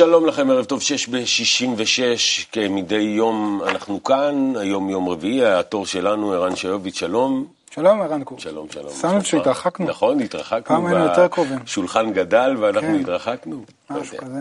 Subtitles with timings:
[0.00, 6.32] שלום לכם, ערב טוב, שש ב-66, כמדי יום אנחנו כאן, היום יום רביעי, התור שלנו,
[6.32, 7.46] ערן שיוביץ', שלום.
[7.70, 8.38] שלום, ערן קור.
[8.38, 8.92] שלום, שלום.
[9.00, 9.86] שמנו שהתרחקנו.
[9.86, 10.76] נכון, התרחקנו.
[10.76, 11.58] פעם היינו יותר קרובים.
[11.66, 13.00] שולחן גדל ואנחנו כן.
[13.00, 13.64] התרחקנו.
[13.90, 14.26] משהו יודע.
[14.26, 14.38] כזה.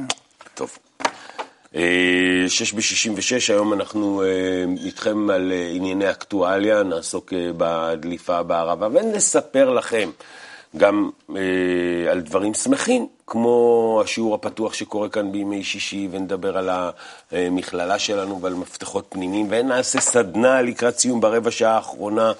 [0.53, 0.77] טוב.
[1.75, 4.27] אה, שש ב-66, היום אנחנו אה,
[4.85, 10.09] איתכם על אה, ענייני אקטואליה, נעסוק אה, בדליפה בערבה ונספר לכם
[10.77, 16.69] גם אה, על דברים שמחים, כמו השיעור הפתוח שקורה כאן בימי שישי, ונדבר על
[17.31, 22.31] המכללה שלנו ועל מפתחות פנימיים, ונעשה סדנה לקראת סיום ברבע שעה האחרונה.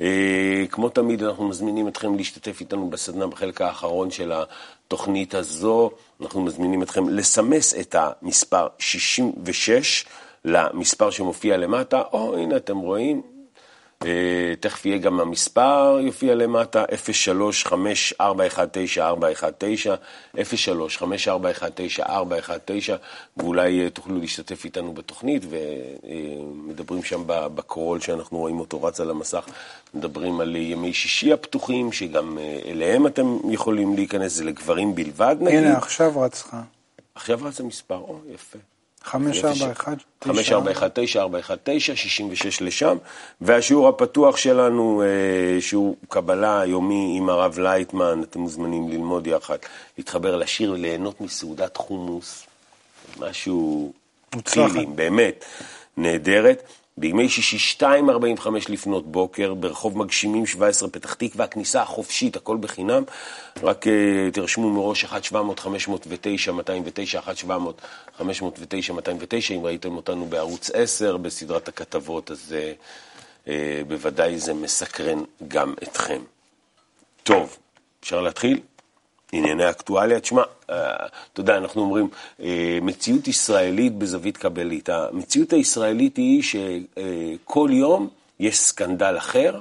[0.00, 5.90] אה, כמו תמיד, אנחנו מזמינים אתכם להשתתף איתנו בסדנה בחלק האחרון של התוכנית הזו.
[6.20, 10.04] אנחנו מזמינים אתכם לסמס את המספר 66
[10.44, 13.22] למספר שמופיע למטה, או הנה אתם רואים,
[14.60, 18.20] תכף יהיה גם המספר, יופיע למטה, 0354194119,
[20.34, 20.40] 0354194119,
[23.36, 29.10] ואולי אה, תוכלו להשתתף איתנו בתוכנית, ומדברים שם ב- בקרול שאנחנו רואים אותו רץ על
[29.10, 29.46] המסך,
[29.94, 35.36] מדברים על אה, ימי שישי הפתוחים, שגם אה, אליהם אתם יכולים להיכנס, זה לגברים בלבד
[35.40, 35.58] נגיד.
[35.58, 36.56] הנה, עכשיו רץ לך.
[37.14, 38.58] עכשיו רץ המספר, או, יפה.
[39.08, 42.96] 541 5419, 66 לשם,
[43.40, 49.56] והשיעור הפתוח שלנו, אה, שיעור קבלה יומי עם הרב לייטמן, אתם מוזמנים ללמוד יחד,
[49.98, 52.46] להתחבר לשיר, ליהנות מסעודת חומוס,
[53.18, 53.92] משהו
[54.34, 54.86] מוצלחת.
[54.94, 55.44] באמת,
[55.96, 56.62] נהדרת.
[57.00, 63.02] בימי שישי 2.45 לפנות בוקר, ברחוב מגשימים 17 פתח תקווה, הכניסה החופשית, הכל בחינם.
[63.62, 63.90] רק uh,
[64.32, 65.08] תרשמו מראש 1-700-509-209,
[68.18, 68.22] 1-700-509-209,
[69.50, 73.48] אם ראיתם אותנו בערוץ 10 בסדרת הכתבות, אז uh, uh,
[73.88, 76.22] בוודאי זה מסקרן גם אתכם.
[77.22, 77.56] טוב,
[78.00, 78.60] אפשר להתחיל?
[79.32, 82.08] ענייני אקטואליה, תשמע, אה, אתה יודע, אנחנו אומרים,
[82.42, 84.88] אה, מציאות ישראלית בזווית קבלית.
[84.88, 88.08] המציאות הישראלית היא שכל יום
[88.40, 89.60] יש סקנדל אחר,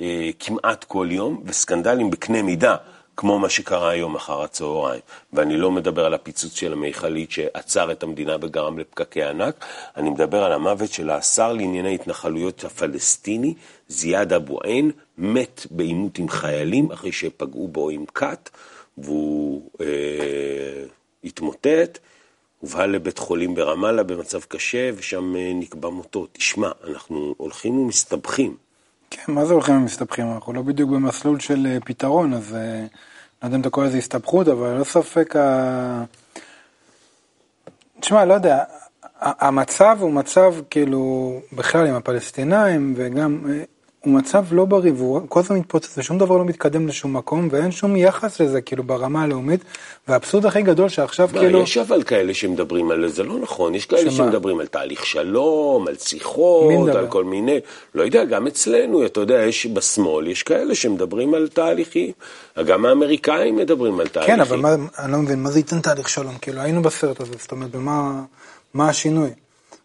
[0.00, 2.76] אה, כמעט כל יום, וסקנדלים בקנה מידה,
[3.16, 5.00] כמו מה שקרה היום אחר הצהריים.
[5.32, 9.64] ואני לא מדבר על הפיצוץ של המכלית שעצר את המדינה וגרם לפקקי ענק,
[9.96, 13.54] אני מדבר על המוות של השר לענייני התנחלויות הפלסטיני,
[13.88, 18.50] זיאד אבו עין, מת בעימות עם חיילים אחרי שפגעו בו עם כת.
[18.98, 20.84] והוא אה,
[21.24, 21.98] התמוטט,
[22.60, 26.26] הובהל לבית חולים ברמאללה במצב קשה, ושם אה, נקבע מותו.
[26.32, 28.56] תשמע, אנחנו הולכים ומסתבכים.
[29.10, 30.32] כן, מה זה הולכים ומסתבכים?
[30.32, 32.86] אנחנו לא בדיוק במסלול של אה, פתרון, אז אה,
[33.42, 36.04] לא יודע אם אתה קורא לזה הסתבכות, אבל לא ספק ה...
[38.00, 38.64] תשמע, לא יודע,
[39.20, 43.44] המצב הוא מצב כאילו, בכלל עם הפלסטינאים, וגם,
[44.04, 47.70] הוא מצב לא בריא, והוא כל הזמן מתפוצץ, ושום דבר לא מתקדם לשום מקום, ואין
[47.70, 49.60] שום יחס לזה, כאילו, ברמה הלאומית,
[50.08, 51.62] והאבסורד הכי גדול שעכשיו, מה, כאילו...
[51.62, 54.10] יש אבל כאלה שמדברים על זה, לא נכון, יש כאלה שמה?
[54.12, 56.88] שמדברים על תהליך שלום, על שיחות?
[56.88, 57.58] על כל מיני,
[57.94, 62.12] לא יודע, גם אצלנו, אתה יודע, יש בשמאל, יש כאלה שמדברים על תהליכים,
[62.66, 64.34] גם האמריקאים מדברים על תהליכים.
[64.34, 66.34] כן, אבל מה, אני לא מבין, מה זה ייתן תהליך שלום?
[66.40, 68.22] כאילו, היינו בסרט הזה, זאת אומרת, במה
[68.74, 69.30] מה השינוי?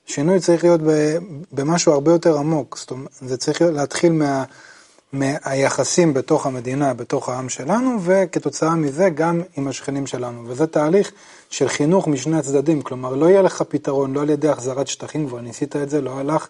[0.07, 0.81] השינוי צריך להיות
[1.51, 4.43] במשהו הרבה יותר עמוק, זאת אומרת, זה צריך להתחיל מה,
[5.13, 10.43] מהיחסים בתוך המדינה, בתוך העם שלנו, וכתוצאה מזה גם עם השכנים שלנו.
[10.47, 11.11] וזה תהליך
[11.49, 15.41] של חינוך משני הצדדים, כלומר, לא יהיה לך פתרון, לא על ידי החזרת שטחים, כבר
[15.41, 16.47] ניסית את זה, לא הלך.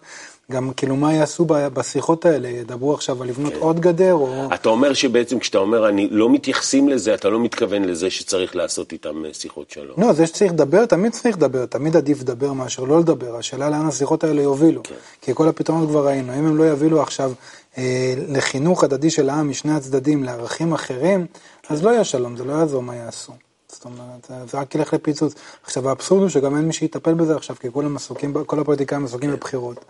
[0.52, 2.48] גם כאילו, מה יעשו בשיחות האלה?
[2.48, 4.48] ידברו עכשיו על לבנות עוד גדר, או...
[4.54, 8.92] אתה אומר שבעצם כשאתה אומר אני לא מתייחסים לזה, אתה לא מתכוון לזה שצריך לעשות
[8.92, 9.94] איתם אה, שיחות שלום.
[9.98, 13.36] לא, זה שצריך לדבר, תמיד צריך לדבר, תמיד עדיף לדבר מאשר לא לדבר.
[13.36, 14.82] השאלה לאן השיחות האלה יובילו.
[14.82, 14.94] כן.
[15.20, 16.32] כי כל הפתרונות כבר ראינו.
[16.32, 17.32] אם הם לא יובילו עכשיו
[17.78, 21.26] אה, לחינוך הדדי של העם משני הצדדים, לערכים אחרים,
[21.68, 23.32] אז לא יהיה שלום, זה לא יעזור מה יעשו.
[23.68, 25.34] זאת אומרת, זה- רק ילך לפיצוץ.
[25.64, 29.32] עכשיו, האבסורד הוא שגם אין מי שיטפל בזה עכשיו, כי כולם עסוקים, כל הפוליטיקאים עסוקים
[29.32, 29.84] בבחירות.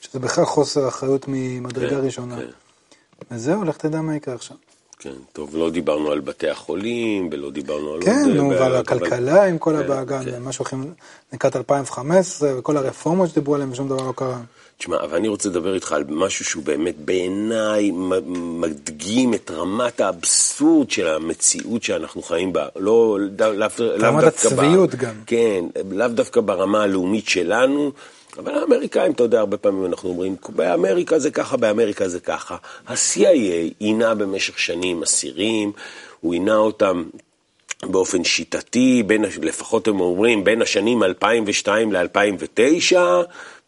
[0.00, 2.36] שזה בכלל חוסר אחריות ממדרגה כן, ראשונה.
[2.36, 2.46] כן.
[3.30, 4.56] וזהו, לך תדע מה יקרה עכשיו.
[4.98, 8.02] כן, טוב, לא דיברנו על בתי החולים, ולא דיברנו על...
[8.02, 10.30] כן, נו, אה, ועל הכלכלה עם כל כן, הבאגן, כן.
[10.34, 10.94] ומה שהולכים
[11.32, 14.40] לקראת 2015, וכל הרפורמות שדיברו עליהן ושום דבר לא קרה.
[14.80, 17.90] תשמע, אבל אני רוצה לדבר איתך על משהו שהוא באמת בעיניי
[18.60, 22.66] מדגים את רמת האבסורד של המציאות שאנחנו חיים בה.
[22.76, 23.68] לא, לאו, לאו
[23.98, 24.48] רמת דווקא...
[24.48, 25.14] ב- הצביעות גם.
[25.26, 27.92] כן, לאו דווקא ברמה הלאומית שלנו,
[28.38, 32.56] אבל האמריקאים, אתה יודע, הרבה פעמים אנחנו אומרים, באמריקה זה ככה, באמריקה זה ככה.
[32.86, 35.72] ה-CIA עינה במשך שנים אסירים,
[36.20, 37.04] הוא עינה אותם
[37.84, 42.96] באופן שיטתי, בין, לפחות הם אומרים, בין השנים 2002 ל-2009,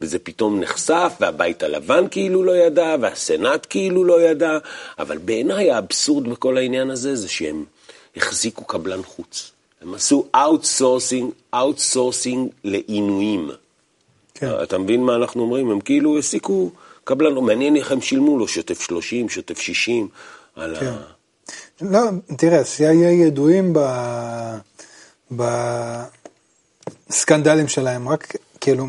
[0.00, 4.58] וזה פתאום נחשף, והבית הלבן כאילו לא ידע, והסנאט כאילו לא ידע,
[4.98, 7.64] אבל בעיניי האבסורד בכל העניין הזה זה שהם
[8.16, 9.52] החזיקו קבלן חוץ.
[9.82, 13.50] הם עשו outsourcing, outsourcing לעינויים.
[14.34, 14.50] כן.
[14.62, 15.70] אתה מבין מה אנחנו אומרים?
[15.70, 16.70] הם כאילו העסיקו
[17.04, 20.08] קבלן, מעניין איך הם שילמו לו שוטף 30, שוטף 60,
[20.56, 20.86] על כן.
[20.86, 21.11] ה...
[21.82, 22.00] לא,
[22.36, 23.78] תראה, CIA ידועים ב...
[27.10, 28.86] בסקנדלים שלהם, רק כאילו,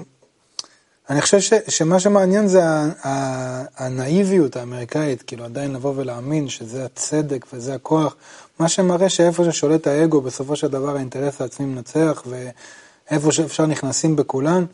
[1.09, 6.85] אני חושב ש, שמה שמעניין זה ה- ה- הנאיביות האמריקאית, כאילו עדיין לבוא ולהאמין שזה
[6.85, 8.15] הצדק וזה הכוח,
[8.59, 14.65] מה שמראה שאיפה ששולט האגו, בסופו של דבר האינטרס העצמי מנצח, ואיפה שאפשר נכנסים בכולן.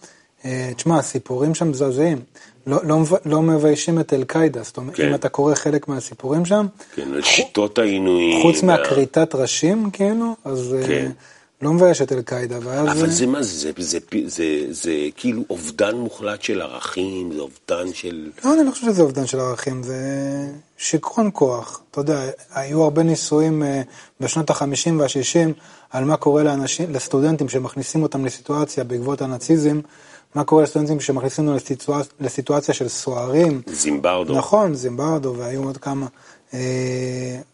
[0.45, 2.22] אה, תשמע, הסיפורים שם מזעזעים.
[2.69, 5.07] לא, לא, לא מביישים את אל-קאעידה, זאת אומרת, כן.
[5.07, 8.42] אם אתה קורא חלק מהסיפורים שם, כן, על שיטות העינויים.
[8.42, 11.12] חוץ וה- מהכריתת ראשים, כאילו, אז אה, כן.
[11.62, 12.88] לא מבייש את אל-קאעידה, ואז...
[12.88, 13.50] אבל אה, זה מה זה?
[13.50, 18.30] זה, זה, זה, זה, זה כאילו אובדן מוחלט של ערכים, זה אובדן של...
[18.45, 19.98] לא, אני לא חושב שזה אובדן של ערכים, זה
[20.77, 21.81] שיכרון כוח.
[21.92, 22.22] אתה יודע,
[22.54, 23.81] היו הרבה ניסויים אה,
[24.19, 25.50] בשנות ה-50 וה-60
[25.89, 29.80] על מה קורה לאנשים, לסטודנטים שמכניסים אותם לסיטואציה בעקבות הנאציזם,
[30.35, 33.61] מה קורה לסטודנטים שמכניסים אותם לסיטואציה, לסיטואציה של סוהרים.
[33.67, 34.33] זימברדו.
[34.37, 36.05] נכון, זימברדו והיו עוד כמה.
[36.53, 36.59] אה,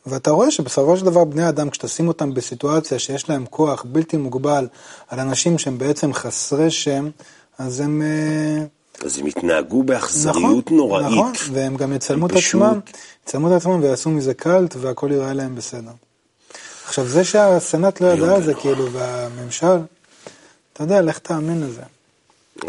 [0.06, 4.68] ואתה רואה שבסופו של דבר בני אדם, כשתשים אותם בסיטואציה שיש להם כוח בלתי מוגבל
[5.08, 7.10] על אנשים שהם בעצם חסרי שם,
[7.58, 8.02] אז הם...
[8.02, 8.64] אה,
[9.06, 11.08] אז הם התנהגו באכזריות נוראית.
[11.08, 12.80] נכון, והם גם יצלמו את פשוט- עצמם,
[13.28, 15.92] יצלמו את עצמם ויעשו מזה קאלט והכל ייראה להם בסדר.
[16.86, 19.78] עכשיו זה שהסנאט לא ידע על זה כאילו והממשל,
[20.74, 21.82] אתה יודע, לך תאמין לזה.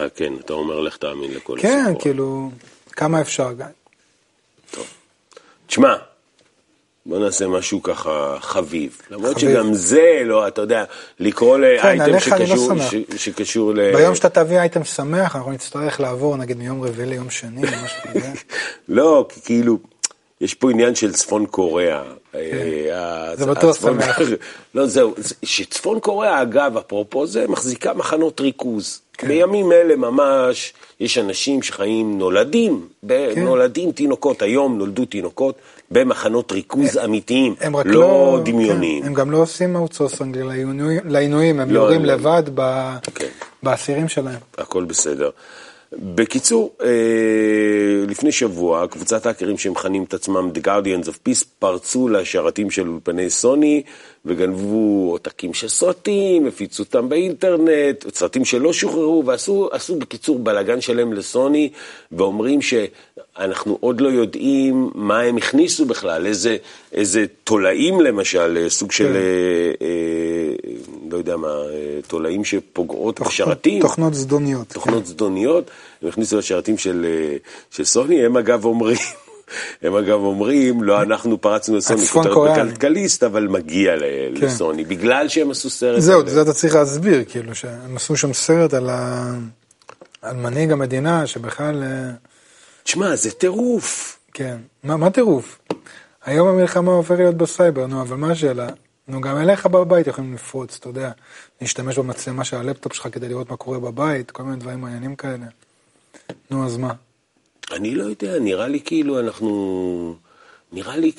[0.00, 2.02] אה, כן, אתה אומר לך תאמין לכל כן, הסיפור.
[2.02, 2.50] כאילו,
[2.92, 3.66] כמה אפשר גם.
[5.66, 5.94] תשמע,
[7.06, 8.98] בוא נעשה משהו ככה חביב.
[9.10, 9.50] למרות חביב.
[9.50, 10.84] שגם זה לא, אתה יודע,
[11.20, 12.90] לקרוא לאייטם עליך אני לא שקשור, שמח.
[12.90, 13.92] ש- שקשור ל...
[13.96, 18.32] ביום שאתה תביא אייטם שמח, אנחנו נצטרך לעבור נגיד מיום רביעי ליום שני משהו כזה.
[18.88, 19.78] לא, כאילו,
[20.40, 22.02] יש פה עניין של צפון קוריאה.
[22.34, 24.18] אה, זה בטוח שמח.
[24.74, 29.00] לא, זהו, זה- שצפון קוריאה, אגב, אפרופו זה, מחזיקה מחנות ריכוז.
[29.26, 33.44] בימים אלה ממש, יש אנשים שחיים, נולדים, ב- כן.
[33.44, 35.54] נולדים תינוקות, היום נולדו תינוקות
[35.90, 38.40] במחנות ריכוז אמיתיים, הם רק לא לא...
[38.44, 39.02] דמיוניים.
[39.02, 39.76] כן, הם גם לא עושים
[40.34, 42.12] לעינוי- לעינויים, הם לא, יורים לא.
[42.14, 43.26] לבד ב- כן.
[43.62, 44.38] באסירים שלהם.
[44.58, 45.30] הכל בסדר.
[45.92, 46.88] בקיצור, אה,
[48.08, 53.30] לפני שבוע, קבוצת האקרים שמכנים את עצמם The Guardians of Peace פרצו לשרתים של אולפני
[53.30, 53.82] סוני
[54.26, 61.12] וגנבו עותקים של סרטים, הפיצו אותם באינטרנט, סרטים שלא שוחררו, ועשו עשו בקיצור בלאגן שלם
[61.12, 61.70] לסוני,
[62.12, 66.56] ואומרים שאנחנו עוד לא יודעים מה הם הכניסו בכלל, איזה,
[66.92, 69.14] איזה תולעים למשל, אה, סוג של, כן.
[69.14, 70.76] אה, אה,
[71.10, 73.82] לא יודע מה, אה, תולעים שפוגעות בשרתים.
[73.82, 74.68] תוכנות זדוניות.
[74.68, 75.70] תוכנות זדוניות,
[76.02, 77.36] הם הכניסו לשרתים של, אה,
[77.70, 78.98] של סוני, הם אגב אומרים,
[79.82, 82.66] הם אגב אומרים, לא אנחנו פרצנו לסוני, כותרת.
[82.66, 84.00] בכלכליסט, אבל מגיע ל-
[84.40, 84.46] כן.
[84.46, 86.00] לסוני, בגלל שהם עשו סרט.
[86.00, 89.32] זהו, על- זה אתה צריך להסביר, כאילו, שהם עשו שם סרט על, ה...
[90.22, 92.10] על מנהיג המדינה, שבכלל, אה,
[92.82, 94.18] תשמע, זה טירוף.
[94.34, 95.58] כן, מה, מה טירוף?
[96.24, 98.66] היום המלחמה הופכת להיות בסייבר, נו, אבל מה השאלה?
[99.08, 101.10] נו, גם אליך בבית יכולים לפרוץ, אתה יודע,
[101.60, 105.46] להשתמש במצלמה של הלפטופ שלך כדי לראות מה קורה בבית, כל מיני דברים מעניינים כאלה.
[106.50, 106.92] נו, אז מה?
[107.72, 110.14] אני לא יודע, נראה לי כאילו אנחנו...
[110.72, 111.12] נראה לי...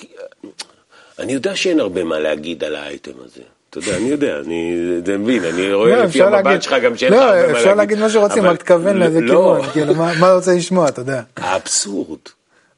[1.19, 3.41] אני יודע שאין הרבה מה להגיד על האייטם הזה.
[3.69, 4.73] אתה יודע, אני יודע, אני
[5.19, 7.55] מבין, אני רואה לא, לפי אפשר המבט שלך גם שאין לך לא, הרבה מה להגיד.
[7.55, 11.21] אפשר להגיד מה שרוצים, רק תכוון לאיזה לא, כיוון, כאילו, מה רוצה לשמוע, אתה יודע.
[11.37, 12.19] האבסורד.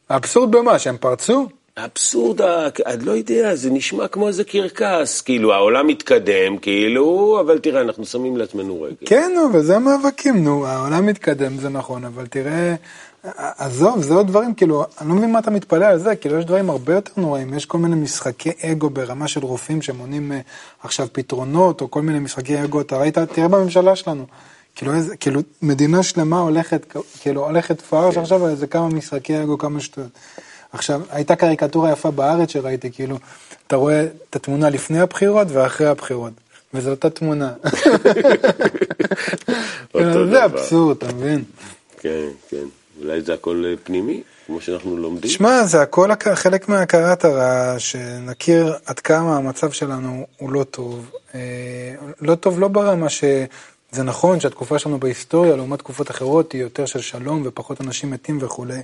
[0.10, 1.48] האבסורד במה, שהם פרצו?
[1.78, 2.42] האבסורד,
[2.86, 8.06] אני לא יודע, זה נשמע כמו איזה קרקס, כאילו העולם מתקדם, כאילו, אבל תראה, אנחנו
[8.06, 8.96] שמים לעצמנו רגל.
[9.06, 12.76] כן, נו, וזה המאבקים, נו, העולם מתקדם, זה נכון, אבל תראה,
[13.34, 16.46] עזוב, זה עוד דברים, כאילו, אני לא מבין מה אתה מתפלא על זה, כאילו, יש
[16.46, 20.40] דברים הרבה יותר נוראים, יש כל מיני משחקי אגו ברמה של רופאים שמונים אה,
[20.84, 24.26] עכשיו פתרונות, או כל מיני משחקי אגו, אתה ראית, תראה בממשלה שלנו,
[24.76, 29.58] כאילו, איזה, כאילו, מדינה שלמה הולכת, כאילו, הולכת פרש עכשיו על איזה כמה משחקי אגו,
[29.58, 30.12] כמה שטויות.
[30.74, 33.18] עכשיו, הייתה קריקטורה יפה בארץ שראיתי, כאילו,
[33.68, 36.34] אתה רואה את התמונה לפני הבחירות ואחרי הבחירות,
[36.74, 37.54] וזו אותה תמונה.
[39.94, 40.46] אותו זה.
[40.46, 41.44] אבסורד, אתה מבין?
[42.00, 42.79] כן, כן.
[43.04, 45.32] אולי זה הכל אה, פנימי, כמו שאנחנו לומדים.
[45.32, 51.12] שמע, זה הכל הכ- חלק מהכרת הרע, שנכיר עד כמה המצב שלנו הוא לא טוב.
[51.36, 51.40] אה,
[52.22, 57.02] לא טוב לא ברמה שזה נכון שהתקופה שלנו בהיסטוריה, לעומת תקופות אחרות, היא יותר של
[57.02, 58.82] שלום ופחות אנשים מתים וכולי,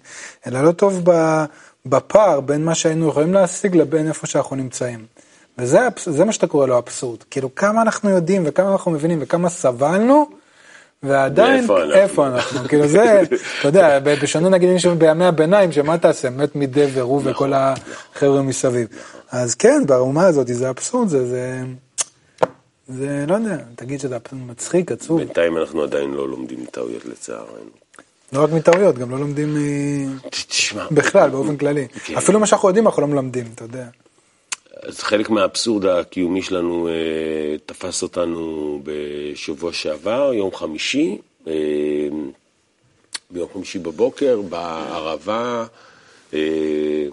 [0.48, 1.04] אלא לא טוב
[1.86, 5.06] בפער בין מה שהיינו יכולים להשיג לבין איפה שאנחנו נמצאים.
[5.58, 7.24] וזה זה מה שאתה קורא לו אבסורד.
[7.32, 10.30] כאילו, כמה אנחנו יודעים וכמה אנחנו מבינים וכמה סבלנו,
[11.04, 11.68] ועדיין?
[11.94, 12.60] איפה אנחנו?
[12.70, 13.22] כאילו זה,
[13.60, 16.30] אתה יודע, בשונה נגיד מישהו בימי הביניים, שמה תעשה?
[16.30, 18.88] מת מדבר, הוא נכון, וכל החבר'ה מסביב.
[19.32, 21.62] אז כן, ברמה הזאת זה אבסורד, זה, זה,
[22.88, 25.20] זה, לא יודע, תגיד שזה מצחיק, עצוב.
[25.20, 27.86] בינתיים אנחנו עדיין לא לומדים טעויות לצערנו.
[28.34, 29.58] לא רק מטעויות, גם לא לומדים
[30.92, 31.88] בכלל, באופן כללי.
[32.06, 32.18] כן.
[32.18, 33.86] אפילו מה שאנחנו יודעים אנחנו לא מלמדים, אתה יודע.
[34.88, 41.54] אז חלק מהאבסורד הקיומי שלנו אה, תפס אותנו בשבוע שעבר, יום חמישי, אה,
[43.30, 45.66] ביום חמישי בבוקר, בערבה,
[46.34, 47.06] אה,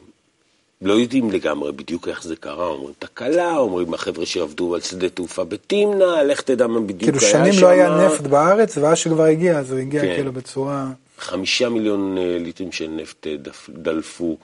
[0.82, 5.44] לא יודעים לגמרי בדיוק איך זה קרה, אומרים תקלה, אומרים החבר'ה שעבדו על שדה תעופה
[5.44, 7.62] בתמנע, לך תדע מה בדיוק כאילו היה שנים שם.
[7.62, 10.14] לא היה נפט בארץ, ואז שכבר הגיע, אז הוא הגיע כן.
[10.14, 10.86] כאילו בצורה...
[11.18, 13.34] חמישה מיליון אה, ליטרים של נפט אה,
[13.68, 14.36] דלפו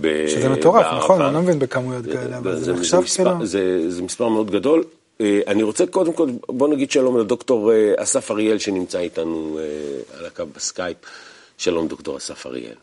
[0.00, 0.98] ב- שזה מטורף, בערבה.
[0.98, 1.22] נכון?
[1.22, 3.46] אני לא מבין בכמויות כאלה, אבל זה נחשב מספר, כאילו...
[3.46, 4.84] זה, זה מספר מאוד גדול.
[5.20, 10.18] אה, אני רוצה קודם כל, בוא נגיד שלום לדוקטור אה, אסף אריאל שנמצא איתנו אה,
[10.18, 10.96] על הקו בסקייפ.
[11.58, 12.74] שלום דוקטור אסף אריאל.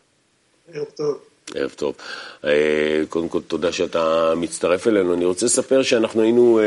[0.74, 1.18] ערב טוב.
[1.54, 1.94] ערב טוב.
[3.08, 5.14] קודם כל, תודה שאתה מצטרף אלינו.
[5.14, 6.60] אני רוצה לספר שאנחנו היינו,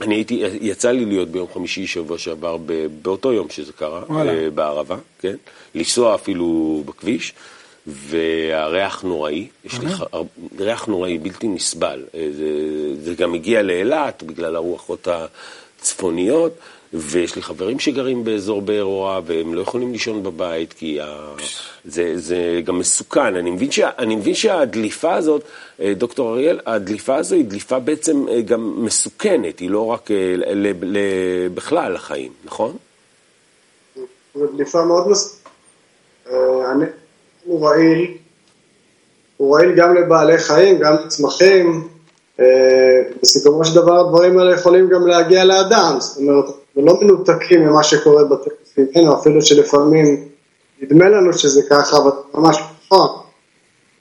[0.00, 2.56] אני הייתי, יצא לי להיות ביום חמישי שבוע שעבר,
[3.02, 4.50] באותו יום שזה קרה, וואלה.
[4.50, 5.36] בערבה, כן?
[5.74, 7.34] לנסוע אפילו בכביש,
[7.86, 10.02] והריח נוראי, יש לי ח-
[10.58, 12.04] ריח נוראי, בלתי נסבל.
[12.14, 12.46] אה, זה,
[13.02, 16.52] זה גם הגיע לאילת בגלל הרוחות הצפוניות.
[16.92, 21.34] ויש לי חברים שגרים באזור באר אורה, והם לא יכולים לישון בבית, כי ה...
[21.84, 23.36] זה, זה גם מסוכן.
[23.36, 23.90] אני מבין, שה...
[23.98, 25.42] אני מבין שהדליפה הזאת,
[25.80, 30.34] אה, דוקטור אריאל, הדליפה הזו היא דליפה בעצם אה, גם מסוכנת, היא לא רק אה,
[30.36, 30.72] ל...
[30.82, 30.98] ל...
[31.54, 32.76] בכלל לחיים, נכון?
[34.34, 35.42] זו דליפה מאוד מס...
[37.44, 38.16] הוא רעיל,
[39.36, 41.88] הוא רעיל גם לבעלי חיים, גם לצמחים.
[42.40, 47.66] אה, בסיכומו של דבר הדברים האלה יכולים גם להגיע לאדם, זאת אומרת, אנחנו לא מנותקים
[47.66, 50.28] ממה שקורה בטבע סביבנו, אפילו שלפעמים
[50.80, 52.56] נדמה לנו שזה ככה, אבל זה ממש
[52.86, 53.08] נכון.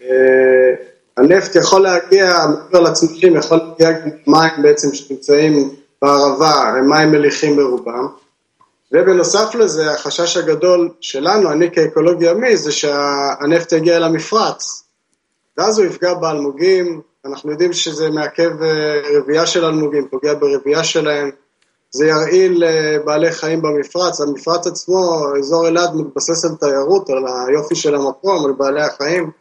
[0.01, 0.73] אה,
[1.17, 5.69] הנפט יכול להגיע, מעבר לצמחים, יכול להגיע גם מים בעצם שנמצאים
[6.01, 8.07] בערבה, הם מים מליחים ברובם.
[8.91, 14.83] ובנוסף לזה, החשש הגדול שלנו, אני כאקולוג ימי, זה שהנפט יגיע אל המפרץ.
[15.57, 21.29] ואז הוא יפגע באלמוגים, אנחנו יודעים שזה מעכב אה, רבייה של אלמוגים, פוגע ברבייה שלהם.
[21.91, 24.21] זה ירעיל אה, בעלי חיים במפרץ.
[24.21, 29.31] המפרץ עצמו, אזור אלעד מתבסס על תיירות, על היופי של המקום, על בעלי החיים.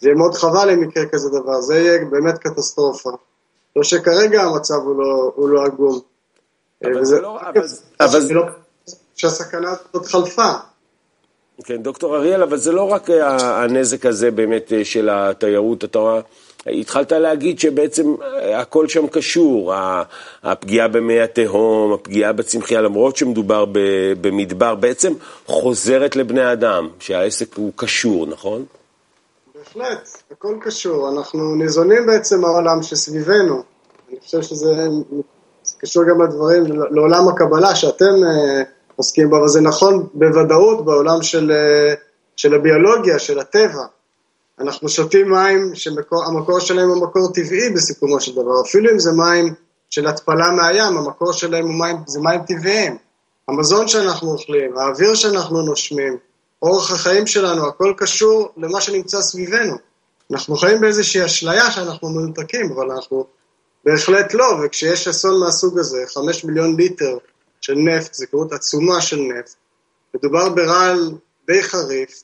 [0.00, 3.10] זה יהיה מאוד חבל אם יקרה כזה דבר, זה יהיה באמת קטסטרופה.
[3.76, 6.00] לא שכרגע המצב הוא לא, הוא לא עגום.
[6.84, 7.66] אבל וזה- זה לא- אבל-
[8.00, 8.42] אבל לא-
[9.16, 10.52] שהסכנה הזאת חלפה.
[11.64, 16.20] כן, דוקטור אריאל, אבל זה לא רק אה, הנזק הזה באמת אה, של התיירות, אתה
[16.66, 19.74] התחלת להגיד שבעצם אה, הכל שם קשור,
[20.42, 23.64] הפגיעה במי התהום, הפגיעה בצמחייה, למרות שמדובר
[24.20, 25.12] במדבר, בעצם
[25.46, 28.64] חוזרת לבני אדם, שהעסק הוא קשור, נכון?
[29.54, 31.08] בהחלט, הכל קשור.
[31.08, 33.62] אנחנו ניזונים בעצם מהעולם שסביבנו.
[34.10, 34.88] אני חושב שזה
[35.64, 38.14] זה קשור גם לדברים, לעולם הקבלה שאתם
[38.96, 41.94] עוסקים אבל זה נכון בוודאות בעולם של, אה,
[42.36, 43.84] של הביולוגיה, של הטבע.
[44.60, 49.54] אנחנו שותים מים שהמקור שלהם הוא מקור טבעי בסיכומו של דבר, אפילו אם זה מים
[49.90, 52.96] של התפלה מהים, המקור שלהם הוא מים, זה מים טבעיים.
[53.48, 56.16] המזון שאנחנו אוכלים, האוויר שאנחנו נושמים,
[56.62, 59.76] אורח החיים שלנו, הכל קשור למה שנמצא סביבנו.
[60.32, 63.26] אנחנו חיים באיזושהי אשליה שאנחנו מנותקים, אבל אנחנו
[63.84, 67.18] בהחלט לא, וכשיש אסון מהסוג הזה, חמש מיליון ליטר
[67.62, 69.54] של נפט, זה כמות עצומה של נפט,
[70.14, 71.10] מדובר ברעל
[71.46, 72.22] די חריף,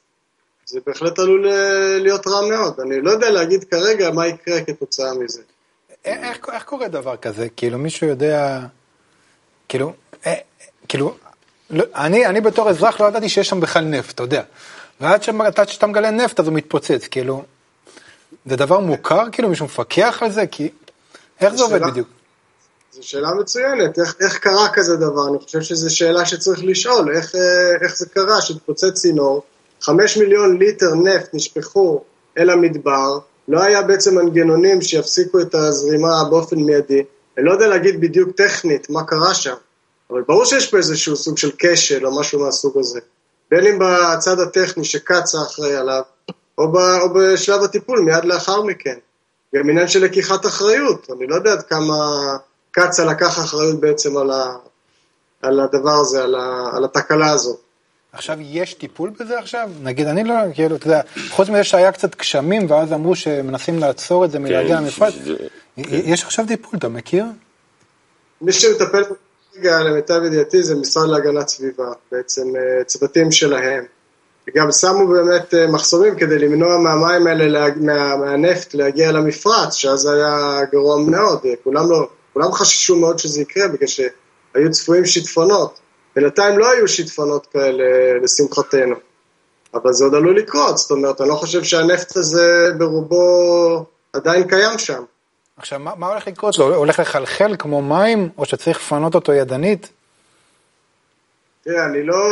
[0.66, 2.80] זה בהחלט עלול אה, להיות רע מאוד.
[2.80, 5.42] אני לא יודע להגיד כרגע מה יקרה כתוצאה מזה.
[6.04, 7.48] איך, איך קורה דבר כזה?
[7.56, 8.60] כאילו מישהו יודע,
[9.68, 9.92] כאילו,
[10.26, 10.34] אה,
[10.88, 11.14] כאילו,
[11.70, 14.42] לא, אני, אני בתור אזרח לא ידעתי שיש שם בכלל נפט, אתה יודע.
[15.00, 17.44] ועד שאתה, מגלה נפט אז הוא מתפוצץ, כאילו,
[18.46, 20.46] זה דבר מוכר, כאילו מישהו מפקח על זה?
[20.46, 20.68] כי,
[21.40, 22.08] איך זה עובד בדיוק?
[22.98, 25.28] זו שאלה מצוינת, איך, איך קרה כזה דבר?
[25.28, 29.42] אני חושב שזו שאלה שצריך לשאול, איך, אה, איך זה קרה שהתפוצץ צינור,
[29.80, 32.04] חמש מיליון ליטר נפט נשפכו
[32.38, 37.02] אל המדבר, לא היה בעצם מנגנונים שיפסיקו את הזרימה באופן מיידי,
[37.38, 39.54] אני לא יודע להגיד בדיוק טכנית מה קרה שם,
[40.10, 43.00] אבל ברור שיש פה איזשהו סוג של כשל או משהו מהסוג הזה,
[43.50, 46.02] בין אם בצד הטכני שקצה אחראי עליו,
[46.58, 48.98] או, ב, או בשלב הטיפול מיד לאחר מכן.
[49.54, 51.94] גם עניין של לקיחת אחריות, אני לא יודע עד כמה
[52.86, 54.44] קצה לקח אחריות בעצם על, ה,
[55.42, 57.56] על הדבר הזה, על, ה, על התקלה הזאת.
[58.12, 59.70] עכשיו יש טיפול בזה עכשיו?
[59.82, 64.24] נגיד, אני לא, כאילו, אתה יודע, חוץ מזה שהיה קצת גשמים ואז אמרו שמנסים לעצור
[64.24, 65.34] את זה מלהגיע כן, למפרץ, זה-
[65.90, 67.24] יש עכשיו טיפול, אתה מכיר?
[68.42, 69.02] מי שמטפל
[69.54, 73.84] כרגע, למיטב ידיעתי, זה משרד להגנת סביבה, בעצם אה, צוותים שלהם.
[74.48, 80.06] וגם שמו באמת אה, מחסומים כדי למנוע מהמים האלה, לה- מה, מהנפט להגיע למפרץ, שאז
[80.06, 82.08] היה גרוע מאוד, אה, כולם לא,
[82.38, 85.80] כולם חששו מאוד שזה יקרה, בגלל שהיו צפויים שיטפונות.
[86.16, 87.84] בינתיים לא היו שיטפונות כאלה,
[88.22, 88.94] לשמחתנו.
[89.74, 94.78] אבל זה עוד עלול לקרות, זאת אומרת, אני לא חושב שהנפט הזה ברובו עדיין קיים
[94.78, 95.02] שם.
[95.56, 96.74] עכשיו, מה, מה הולך לקרות לו?
[96.74, 99.88] הולך לחלחל כמו מים, או שצריך לפנות אותו ידנית?
[101.64, 102.22] תראה, אני לא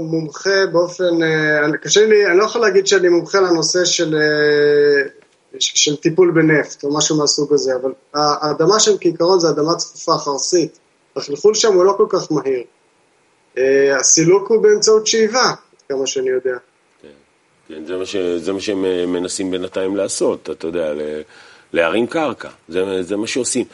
[0.00, 5.19] מומחה באופן, אה, קשה לי, אני לא יכול להגיד שאני מומחה לנושא של, אה,
[5.58, 10.78] של טיפול בנפט או משהו מהסוג הזה, אבל האדמה שם כעיקרון זה אדמה צפופה חרסית.
[11.16, 12.62] החלחול שם הוא לא כל כך מהיר.
[13.58, 15.52] אה, הסילוק הוא באמצעות שאיבה,
[15.88, 16.56] כמה שאני יודע.
[17.02, 17.08] כן,
[17.68, 20.92] כן זה, מה ש, זה מה שהם מנסים בינתיים לעשות, אתה יודע,
[21.72, 23.64] להרים קרקע, זה, זה מה שעושים.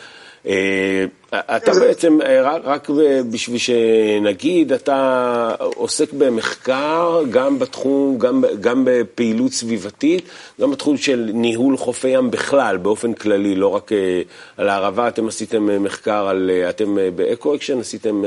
[0.46, 2.88] אה, אתה בעצם, אה, רק
[3.30, 10.28] בשביל שנגיד, אתה עוסק במחקר גם בתחום, גם, גם בפעילות סביבתית,
[10.60, 14.22] גם בתחום של ניהול חופי ים בכלל, באופן כללי, לא רק אה,
[14.56, 18.22] על הערבה, אתם עשיתם מחקר על, אתם באקואושן עשיתם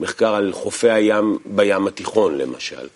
[0.00, 2.88] מחקר על חופי הים בים התיכון, למשל.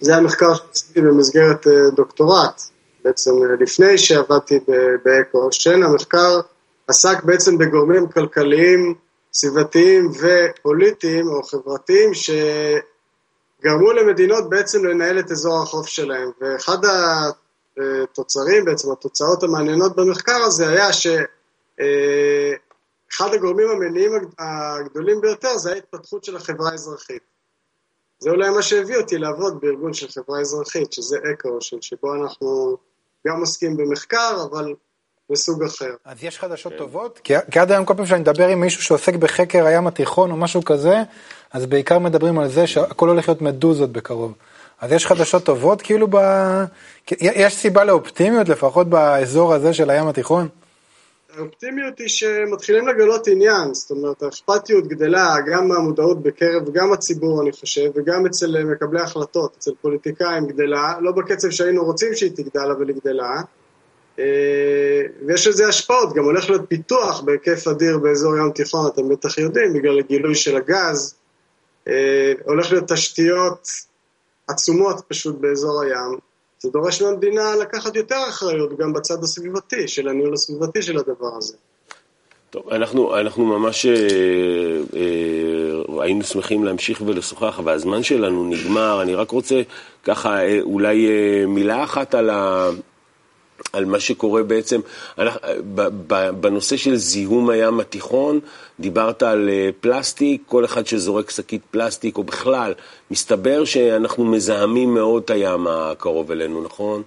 [0.00, 2.62] זה המחקר שעשיתי במסגרת דוקטורט,
[3.04, 4.58] בעצם לפני שעבדתי
[5.04, 6.40] באקואושן, המחקר
[6.88, 8.94] עסק בעצם בגורמים כלכליים,
[9.32, 16.30] סביבתיים ופוליטיים או חברתיים שגרמו למדינות בעצם לנהל את אזור החוף שלהם.
[16.40, 16.78] ואחד
[17.76, 21.14] התוצרים, בעצם התוצאות המעניינות במחקר הזה היה שאחד
[23.34, 27.22] הגורמים המניעים הגדולים ביותר זה ההתפתחות של החברה האזרחית.
[28.18, 32.76] זה אולי מה שהביא אותי לעבוד בארגון של חברה אזרחית, שזה אקו, שבו אנחנו
[33.26, 34.74] גם עוסקים במחקר, אבל
[35.30, 35.94] מסוג אחר.
[36.04, 36.78] אז יש חדשות כן.
[36.78, 37.20] טובות?
[37.24, 40.36] כי, כי עד היום כל פעם שאני מדבר עם מישהו שעוסק בחקר הים התיכון או
[40.36, 41.02] משהו כזה,
[41.52, 44.34] אז בעיקר מדברים על זה שהכל הולך להיות מדוזות בקרוב.
[44.80, 46.16] אז יש חדשות טובות כאילו ב...
[47.20, 50.48] יש סיבה לאופטימיות לפחות באזור הזה של הים התיכון?
[51.36, 57.52] האופטימיות היא שמתחילים לגלות עניין, זאת אומרת האכפתיות גדלה גם מהמודעות בקרב גם הציבור אני
[57.52, 62.88] חושב וגם אצל מקבלי החלטות, אצל פוליטיקאים גדלה, לא בקצב שהיינו רוצים שהיא תגדל אבל
[62.88, 63.42] היא גדלה.
[64.18, 69.38] אה, ויש לזה השפעות, גם הולך להיות פיתוח בהיקף אדיר באזור ים תיכון, אתם בטח
[69.38, 71.14] יודעים, בגלל הגילוי של הגז.
[71.88, 73.68] אה, הולך להיות תשתיות
[74.48, 76.18] עצומות פשוט באזור הים.
[76.58, 81.56] זה דורש מהמדינה לקחת יותר אחריות גם בצד הסביבתי, של הניהול הסביבתי של הדבר הזה.
[82.50, 83.92] טוב, אנחנו, אנחנו ממש אה,
[84.96, 89.02] אה, היינו שמחים להמשיך ולשוחח, אבל הזמן שלנו נגמר.
[89.02, 89.62] אני רק רוצה
[90.04, 92.70] ככה אה, אולי אה, מילה אחת על, ה,
[93.72, 94.80] על מה שקורה בעצם,
[96.40, 98.40] בנושא של זיהום הים התיכון,
[98.80, 102.74] דיברת על אה, פלסטיק, כל אחד שזורק שקית פלסטיק, או בכלל,
[103.10, 107.02] מסתבר שאנחנו מזהמים מאוד את הים הקרוב אלינו, נכון?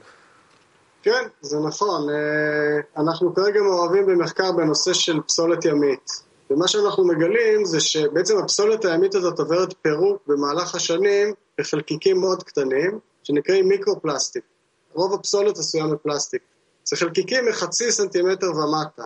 [1.04, 2.10] כן, זה נכון.
[2.10, 6.32] אה, אנחנו כרגע מעורבים במחקר בנושא של פסולת ימית.
[6.50, 13.00] ומה שאנחנו מגלים זה שבעצם הפסולת הימית הזאת עוברת פירוק במהלך השנים בחלקיקים מאוד קטנים,
[13.24, 14.44] שנקראים מיקרו-פלסטיק.
[14.94, 16.42] רוב הפסולת עשויה מפלסטיק.
[16.84, 19.04] זה חלקיקים מחצי סנטימטר ומטה.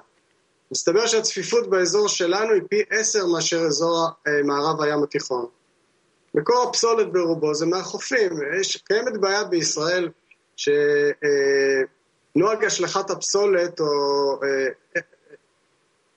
[0.71, 5.45] מסתבר שהצפיפות באזור שלנו היא פי עשר מאשר אזור אה, מערב הים התיכון.
[6.33, 8.31] מקור הפסולת ברובו זה מהחופים.
[8.59, 10.09] יש, קיימת בעיה בישראל
[10.55, 13.85] שנוהג אה, השלכת הפסולת או
[14.43, 15.01] אה,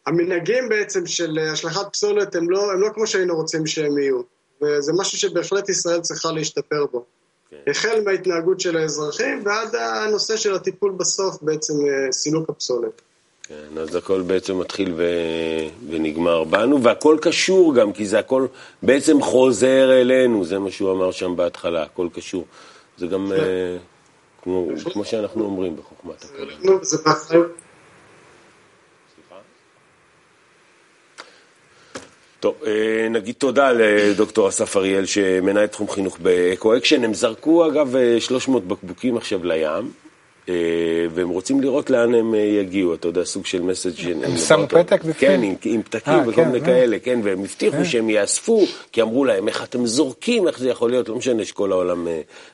[0.06, 4.22] המנהגים בעצם של השלכת פסולת הם לא, הם לא כמו שהיינו רוצים שהם יהיו.
[4.62, 7.04] וזה משהו שבהחלט ישראל צריכה להשתפר בו.
[7.50, 7.70] כן.
[7.70, 13.02] החל מההתנהגות של האזרחים ועד הנושא של הטיפול בסוף, בעצם אה, סילוק הפסולת.
[13.42, 15.04] כן, אז הכל בעצם מתחיל ו...
[15.90, 18.46] ונגמר בנו, והכל קשור גם, כי זה הכל
[18.82, 22.44] בעצם חוזר אלינו, זה מה שהוא אמר שם בהתחלה, הכל קשור.
[22.98, 23.42] זה גם כן.
[23.42, 26.78] uh, כמו, כמו שאנחנו אומרים בחוכמת הקדם.
[26.82, 27.52] זה באחריות
[32.40, 37.04] טוב, אה, נגיד תודה לדוקטור אסף אריאל שמנהל תחום חינוך באקואושן.
[37.04, 39.90] הם זרקו אגב 300 אה, בקבוקים עכשיו לים,
[40.48, 40.54] אה,
[41.10, 45.14] והם רוצים לראות לאן הם יגיעו, אתה יודע, סוג של message הם שמו פתק בפנים?
[45.14, 49.24] כן, עם, עם פתקים וכל כן, מיני כאלה, כן, והם הבטיחו שהם יאספו, כי אמרו
[49.24, 52.06] להם, איך אתם זורקים, איך זה יכול להיות, לא משנה שכל העולם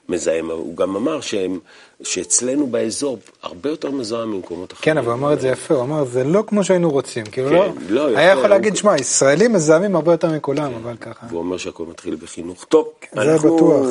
[0.09, 0.51] מזהם.
[0.51, 1.59] הוא גם אמר שהם...
[2.03, 4.85] שאצלנו באזור הרבה יותר מזוהם ממקומות אחרים.
[4.85, 7.27] כן, אבל הוא אמר את זה יפה, הוא אמר, זה לא כמו שהיינו רוצים.
[7.27, 10.79] כאילו כן, לא, לא היה יכול להגיד, שמע, ישראלים מזהמים הרבה יותר מכולם, כן.
[10.83, 11.27] אבל ככה.
[11.29, 12.65] והוא אומר שהכל מתחיל בחינוך.
[12.65, 13.87] טוב, כן, אנחנו, בטוח.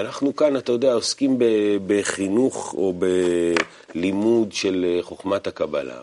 [0.00, 1.38] אנחנו כאן, אתה יודע, עוסקים
[1.86, 2.94] בחינוך או
[3.94, 6.00] בלימוד של חוכמת הקבלה.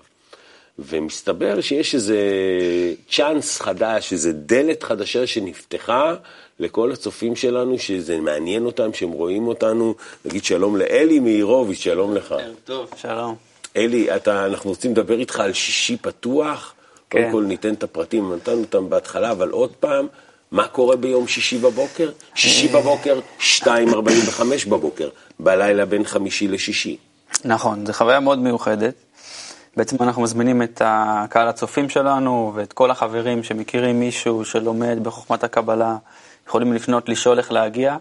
[0.85, 2.17] ומסתבר שיש איזה
[3.11, 6.15] צ'אנס חדש, איזה דלת חדשה שנפתחה
[6.59, 9.95] לכל הצופים שלנו, שזה מעניין אותם, שהם רואים אותנו.
[10.25, 12.35] נגיד שלום לאלי מאירוביץ', שלום לך.
[12.63, 13.35] טוב, שלום.
[13.77, 16.73] אלי, אתה, אנחנו רוצים לדבר איתך על שישי פתוח.
[17.11, 17.31] קודם כן.
[17.31, 20.07] כל ניתן את הפרטים, נתנו אותם בהתחלה, אבל עוד פעם,
[20.51, 22.09] מה קורה ביום שישי בבוקר?
[22.35, 22.81] שישי אה.
[22.81, 23.69] בבוקר, 2.45
[24.69, 26.97] בבוקר, בלילה בין חמישי לשישי.
[27.45, 28.93] נכון, זו חוויה מאוד מיוחדת.
[29.77, 35.97] בעצם אנחנו מזמינים את הקהל הצופים שלנו ואת כל החברים שמכירים מישהו שלומד בחוכמת הקבלה,
[36.47, 37.97] יכולים לפנות, לשאול איך להגיע.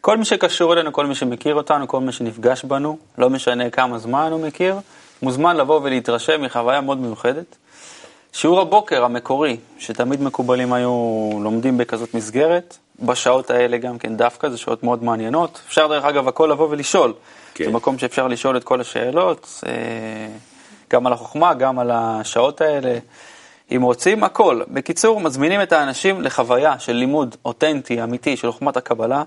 [0.00, 3.98] כל מי שקשור אלינו, כל מי שמכיר אותנו, כל מי שנפגש בנו, לא משנה כמה
[3.98, 4.76] זמן הוא מכיר,
[5.22, 7.56] מוזמן לבוא ולהתרשם מחוויה מאוד מיוחדת.
[8.32, 14.58] שיעור הבוקר המקורי, שתמיד מקובלים היו לומדים בכזאת מסגרת, בשעות האלה גם כן דווקא, זה
[14.58, 15.60] שעות מאוד מעניינות.
[15.68, 17.12] אפשר דרך אגב הכל לבוא ולשאול.
[17.54, 17.64] כן.
[17.64, 19.72] זה מקום שאפשר לשאול את כל השאלות, אה,
[20.90, 22.98] גם על החוכמה, גם על השעות האלה.
[23.76, 24.60] אם רוצים, הכל.
[24.68, 29.22] בקיצור, מזמינים את האנשים לחוויה של לימוד אותנטי, אמיתי, של חוכמת הקבלה.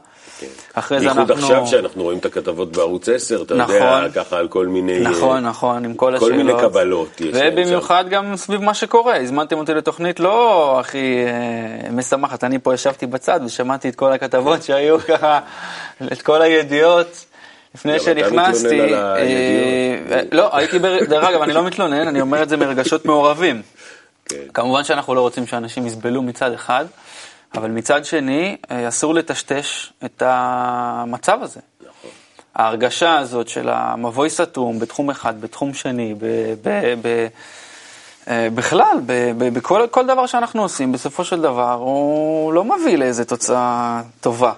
[0.73, 1.25] אחרי זה אנחנו...
[1.25, 4.11] בייחוד עכשיו שאנחנו רואים את הכתבות בערוץ 10, אתה יודע, נכון.
[4.11, 4.99] ככה על כל מיני...
[4.99, 6.35] נכון, נכון, עם כל כל השאלות.
[6.35, 9.17] מיני קבלות ובמיוחד גם סביב מה שקורה.
[9.17, 14.63] הזמנתם אותי לתוכנית לא הכי אה, משמחת, אני פה ישבתי בצד ושמעתי את כל הכתבות
[14.63, 15.39] שהיו ככה,
[16.11, 17.25] את כל הידיעות.
[17.75, 18.93] לפני שנכנסתי.
[18.95, 23.61] אה, לא, הייתי, דרך אגב, אני לא מתלונן, אני אומר את זה מרגשות מעורבים.
[24.25, 24.35] כן.
[24.53, 26.85] כמובן שאנחנו לא רוצים שאנשים יסבלו מצד אחד,
[27.55, 31.59] אבל מצד שני, אה, אסור לטשטש את המצב הזה.
[31.81, 32.11] נכון.
[32.55, 36.25] ההרגשה הזאת של המבוי סתום בתחום אחד, בתחום שני, ב,
[36.61, 37.27] ב, ב,
[38.27, 38.97] אה, בכלל,
[39.37, 44.53] בכל כל דבר שאנחנו עושים, בסופו של דבר, הוא לא מביא לאיזה תוצאה טובה.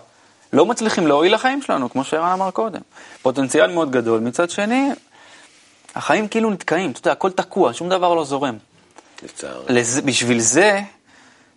[0.54, 2.82] לא מצליחים להועיל לחיים שלנו, כמו שערן אמר קודם.
[3.22, 4.20] פוטנציאל מאוד גדול.
[4.20, 4.90] מצד שני,
[5.96, 8.58] החיים כאילו נתקעים, אתה יודע, הכל תקוע, שום דבר לא זורם.
[9.24, 9.64] לצער.
[9.70, 10.82] לזה, בשביל זה,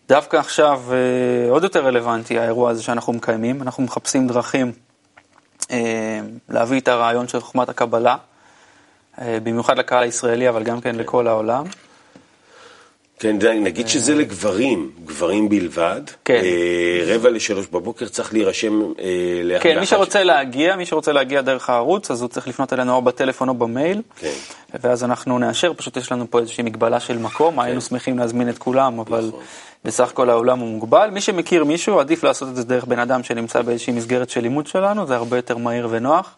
[0.09, 3.62] דווקא עכשיו אה, עוד יותר רלוונטי האירוע הזה שאנחנו מקיימים.
[3.62, 4.72] אנחנו מחפשים דרכים
[5.70, 8.16] אה, להביא את הרעיון של חוכמת הקבלה,
[9.20, 11.64] אה, במיוחד לקהל הישראלי, אבל גם כן לכל העולם.
[13.18, 16.00] כן, נגיד שזה לגברים, גברים בלבד.
[16.24, 16.40] כן.
[16.44, 19.62] אה, רבע לשלוש בבוקר צריך להירשם אה, לאחת.
[19.62, 23.02] כן, מי שרוצה להגיע, מי שרוצה להגיע דרך הערוץ, אז הוא צריך לפנות אלינו או
[23.02, 24.33] בטלפון או במייל, כן.
[24.83, 28.59] ואז אנחנו נאשר, פשוט יש לנו פה איזושהי מגבלה של מקום, היינו שמחים להזמין את
[28.59, 29.40] כולם, אבל נכון.
[29.85, 31.11] בסך הכל העולם הוא מוגבל.
[31.12, 34.66] מי שמכיר מישהו, עדיף לעשות את זה דרך בן אדם שנמצא באיזושהי מסגרת של לימוד
[34.66, 36.37] שלנו, זה הרבה יותר מהיר ונוח.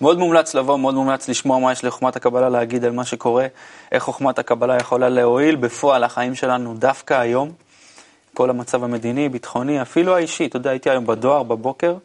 [0.00, 3.46] מאוד מומלץ לבוא, מאוד מומלץ לשמוע מה יש לחוכמת הקבלה להגיד על מה שקורה,
[3.92, 7.52] איך חוכמת הקבלה יכולה להועיל בפועל החיים שלנו דווקא היום.
[8.34, 10.46] כל המצב המדיני, ביטחוני, אפילו האישי.
[10.46, 11.96] אתה יודע, הייתי היום בדואר בבוקר,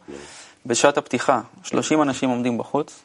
[0.66, 3.00] בשעת הפתיחה, 30 אנשים עומדים בחוץ.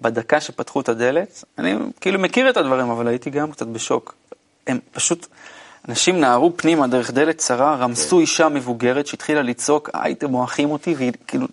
[0.00, 4.14] בדקה שפתחו את הדלת, אני כאילו מכיר את הדברים, אבל הייתי גם קצת בשוק.
[4.66, 5.26] הם פשוט,
[5.88, 11.12] אנשים נהרו פנימה דרך דלת צרה, רמסו אישה מבוגרת שהתחילה לצעוק, הייתם מועכים אותי, והיא
[11.26, 11.46] כאילו...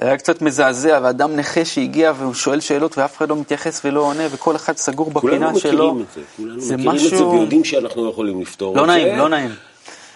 [0.00, 4.00] זה היה קצת מזעזע, ואדם נכה שהגיע והוא שואל שאלות ואף אחד לא מתייחס ולא
[4.00, 5.94] עונה, וכל אחד סגור כולנו בפינה שלו.
[5.94, 8.82] מכירים את זה, כולנו זה מכירים את זה משהו- ויודעים שאנחנו לא יכולים לפתור לא
[8.82, 8.92] את זה.
[8.92, 9.50] נעים, לא נעים.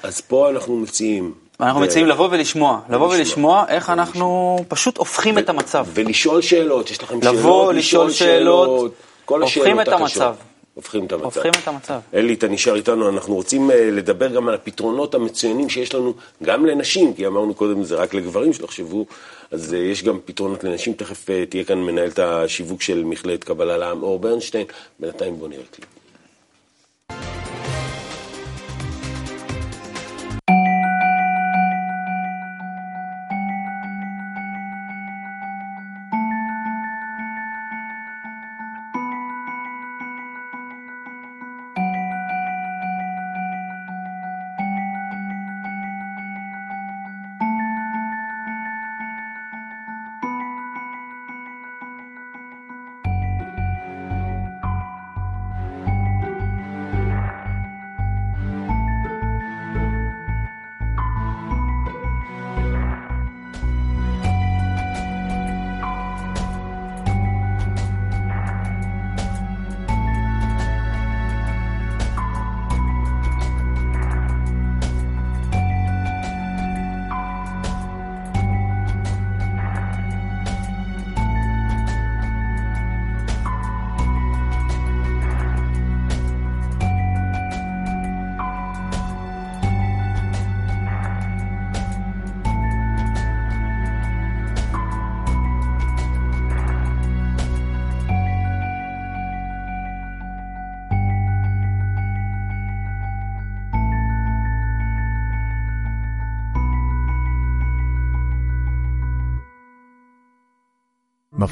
[0.03, 1.35] אז פה אנחנו מציעים.
[1.61, 3.19] אנחנו ו- מציעים לבוא ולשמוע, לבוא ולשמוע.
[3.19, 5.87] ולשמוע איך אנחנו פשוט הופכים את המצב.
[5.95, 8.93] ולשאול שאלות, יש לכם שאלות, לבוא, לשאול שאלות,
[9.25, 9.89] כל הופכים את.
[9.89, 10.35] המצב.
[10.79, 11.25] הופכים את המצב.
[11.25, 12.01] הופכים את המצב.
[12.15, 16.67] אלי, אתה נשאר איתנו, אנחנו רוצים אה, לדבר גם על הפתרונות המצוינים שיש לנו גם
[16.67, 19.07] לנשים, כי אמרנו קודם זה רק לגברים שלחשבו,
[19.51, 23.77] אז אה, יש גם פתרונות לנשים, תכף אה, תהיה כאן מנהלת השיווק של מכללת קבלה
[23.77, 24.67] לעם, אור ברנשטיין,
[25.01, 25.89] בינתיים בוא נראה קליפ.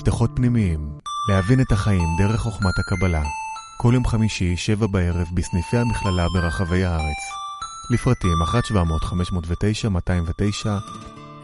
[0.07, 0.79] מפתחות פנימיים,
[1.29, 3.23] להבין את החיים דרך חוכמת הקבלה.
[3.79, 7.23] כל יום חמישי, שבע בערב, בסניפי המכללה ברחבי הארץ.
[7.91, 8.39] לפרטים
[10.63, 10.67] 1-700-509-209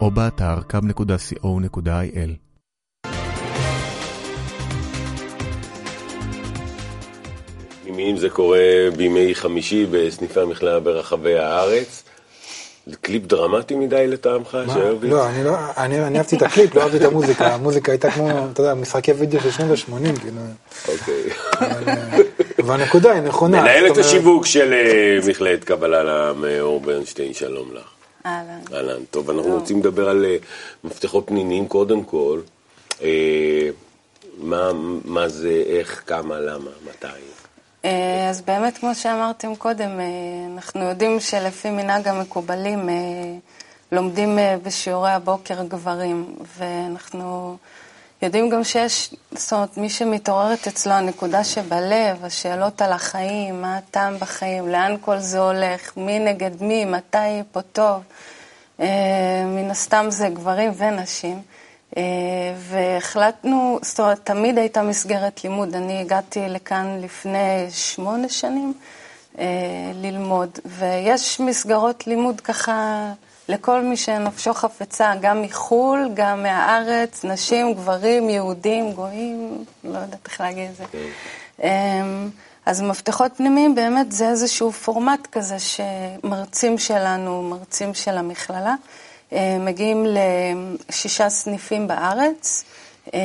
[0.01, 2.29] או באתר kub.co.il.
[7.87, 8.59] אם זה קורה
[8.97, 12.02] בימי חמישי בסניפי המכללה ברחבי הארץ.
[12.87, 14.57] זה קליפ דרמטי מדי לטעמך?
[15.01, 18.29] לא, אני לא, אני, אני אהבתי את הקליפ, לא אהבתי את המוזיקה, המוזיקה הייתה כמו,
[18.51, 20.41] אתה יודע, משחקי וידאו של שנות ה-80, כאילו.
[20.87, 21.23] אוקיי.
[22.65, 23.61] והנקודה היא נכונה.
[23.61, 27.87] מנהלת השיווק של אה, מכללת קבלה למאור ברנשטיין, שלום לך.
[28.25, 28.59] אהלן.
[28.73, 29.03] אהלן.
[29.11, 30.37] טוב, אנחנו רוצים לדבר על אה,
[30.83, 32.39] מפתחות פנימיים קודם כל.
[33.01, 33.69] אה,
[34.37, 34.71] מה,
[35.05, 37.32] מה זה, איך, כמה, למה, מתי?
[37.85, 40.05] אה, אז באמת, כמו שאמרתם קודם, אה,
[40.53, 42.93] אנחנו יודעים שלפי מנהג המקובלים אה,
[43.91, 47.57] לומדים בשיעורי הבוקר גברים, ואנחנו
[48.21, 54.17] יודעים גם שיש, זאת אומרת, מי שמתעוררת אצלו הנקודה שבלב, השאלות על החיים, מה הטעם
[54.17, 58.01] בחיים, לאן כל זה הולך, מי נגד מי, מתי פה טוב,
[59.45, 61.41] מן הסתם זה גברים ונשים.
[61.97, 62.01] אה,
[62.57, 65.75] והחלטנו, זאת אומרת, תמיד הייתה מסגרת לימוד.
[65.75, 68.73] אני הגעתי לכאן לפני שמונה שנים
[69.39, 69.45] אה,
[69.93, 73.07] ללמוד, ויש מסגרות לימוד ככה
[73.49, 80.41] לכל מי שנפשו חפצה, גם מחו"ל, גם מהארץ, נשים, גברים, יהודים, גויים, לא יודעת איך
[80.41, 80.83] להגיד את זה.
[80.91, 80.97] כן.
[81.63, 82.29] אמ,
[82.65, 88.75] אז מפתחות פנימיים באמת זה איזשהו פורמט כזה שמרצים שלנו, מרצים של המכללה,
[89.59, 90.05] מגיעים
[90.89, 92.63] לשישה סניפים בארץ,
[93.13, 93.19] אה,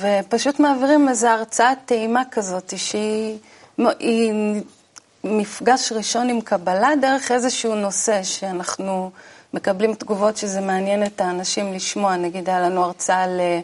[0.00, 3.38] ופשוט מעבירים איזו הרצאת טעימה כזאת, שהיא
[5.24, 9.10] מפגש ראשון עם קבלה דרך איזשהו נושא שאנחנו
[9.54, 12.16] מקבלים תגובות שזה מעניין את האנשים לשמוע.
[12.16, 13.60] נגיד, היה לנו הרצאה על אה,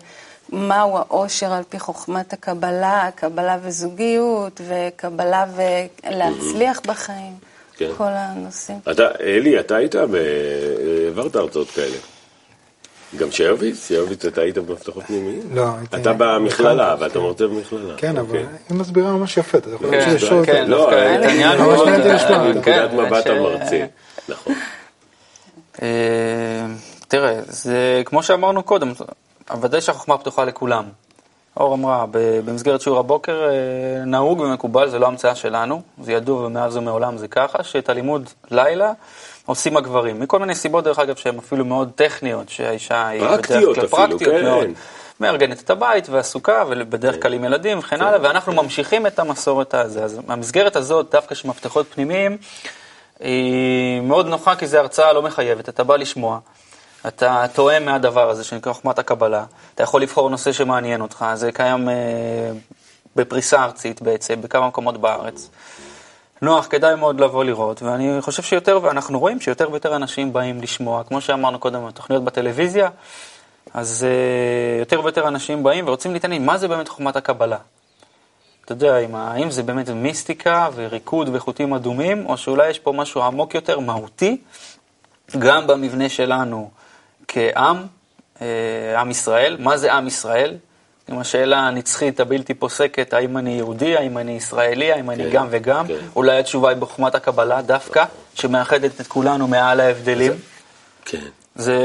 [0.53, 7.33] מהו העושר על פי חוכמת הקבלה, קבלה וזוגיות, וקבלה ולהצליח בחיים.
[7.77, 7.90] כן.
[7.97, 8.79] כל הנושאים.
[8.90, 10.16] אתה, אלי, אתה היית, ב...
[11.09, 11.97] העברת הרצאות כאלה.
[13.16, 13.87] גם שירביץ?
[13.87, 15.40] שירביץ, אתה היית במפתחות פנימיים?
[15.55, 15.97] לא, הייתי...
[15.97, 17.94] אתה במכללה, ואתה מרצה במכללה.
[17.97, 18.47] כן, אבל אוקיי.
[18.68, 20.53] היא מסבירה ממש יפה, אתה יכול להמשיך לשאול אותה.
[20.53, 21.73] כן, לא, העניין הוא...
[21.73, 23.87] נקודת כן, מבט המרצה,
[24.29, 24.55] נכון.
[25.83, 26.66] אה,
[27.09, 28.92] תראה, זה כמו שאמרנו קודם,
[29.61, 30.85] ודאי שהחוכמה פתוחה לכולם.
[31.57, 32.05] אור אמרה,
[32.44, 37.29] במסגרת שיעור הבוקר אה, נהוג ומקובל, זה לא המצאה שלנו, זה ידוע ומאז ומעולם זה
[37.29, 38.92] ככה, שאת הלימוד לילה
[39.49, 43.87] עושים הגברים, מכל מיני סיבות דרך אגב שהן אפילו מאוד טכניות, שהאישה היא בדרך כלל
[43.87, 44.45] פרקטיות כן.
[44.45, 44.67] מאוד,
[45.21, 50.05] מארגנת את הבית ועסוקה ובדרך כלל עם ילדים וכן הלאה, ואנחנו ממשיכים את המסורת הזה.
[50.05, 52.37] אז המסגרת הזאת, דווקא של מפתחות פנימיים,
[53.21, 56.39] היא מאוד נוחה כי זו הרצאה לא מחייבת, אתה בא לשמוע.
[57.07, 61.89] אתה תואם מהדבר הזה שנקרא חוכמת הקבלה, אתה יכול לבחור נושא שמעניין אותך, זה קיים
[61.89, 61.95] אה,
[63.17, 65.49] בפריסה ארצית בעצם, בכמה מקומות בארץ.
[66.42, 71.05] נוח, כדאי מאוד לבוא לראות, ואני חושב שיותר, ואנחנו רואים שיותר ויותר אנשים באים לשמוע,
[71.05, 72.88] כמו שאמרנו קודם, התוכניות בטלוויזיה,
[73.74, 77.59] אז אה, יותר ויותר אנשים באים ורוצים להתעניין, מה זה באמת חוכמת הקבלה?
[78.64, 83.55] אתה יודע, האם זה באמת מיסטיקה וריקוד וחוטים אדומים, או שאולי יש פה משהו עמוק
[83.55, 84.37] יותר, מהותי,
[85.38, 86.70] גם במבנה שלנו,
[87.29, 87.87] כעם,
[88.40, 89.57] אה, עם ישראל.
[89.61, 90.57] מה זה עם ישראל?
[91.09, 95.47] עם השאלה הנצחית הבלתי פוסקת, האם אני יהודי, האם אני ישראלי, האם אני כן, גם
[95.51, 95.87] וגם.
[95.87, 95.94] כן.
[96.16, 100.33] אולי התשובה היא בחוכמת הקבלה דווקא, שמאחדת את כולנו מעל ההבדלים.
[101.05, 101.25] כן.
[101.57, 101.79] זה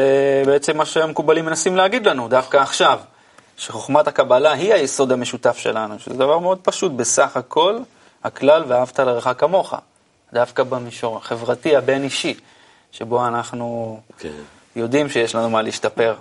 [0.45, 2.99] בעצם מה שהמקובלים מנסים להגיד לנו, דווקא עכשיו.
[3.57, 7.77] שחוכמת הקבלה היא היסוד המשותף שלנו, שזה דבר מאוד פשוט, בסך הכל,
[8.23, 9.73] הכלל ואהבת לרעך כמוך,
[10.33, 12.39] דווקא במישור החברתי, הבין-אישי,
[12.91, 14.29] שבו אנחנו כן.
[14.75, 16.15] יודעים שיש לנו מה להשתפר.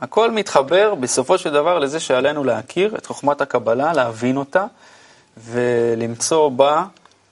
[0.00, 4.64] הכל מתחבר בסופו של דבר לזה שעלינו להכיר את חוכמת הקבלה, להבין אותה
[5.36, 6.84] ולמצוא בה,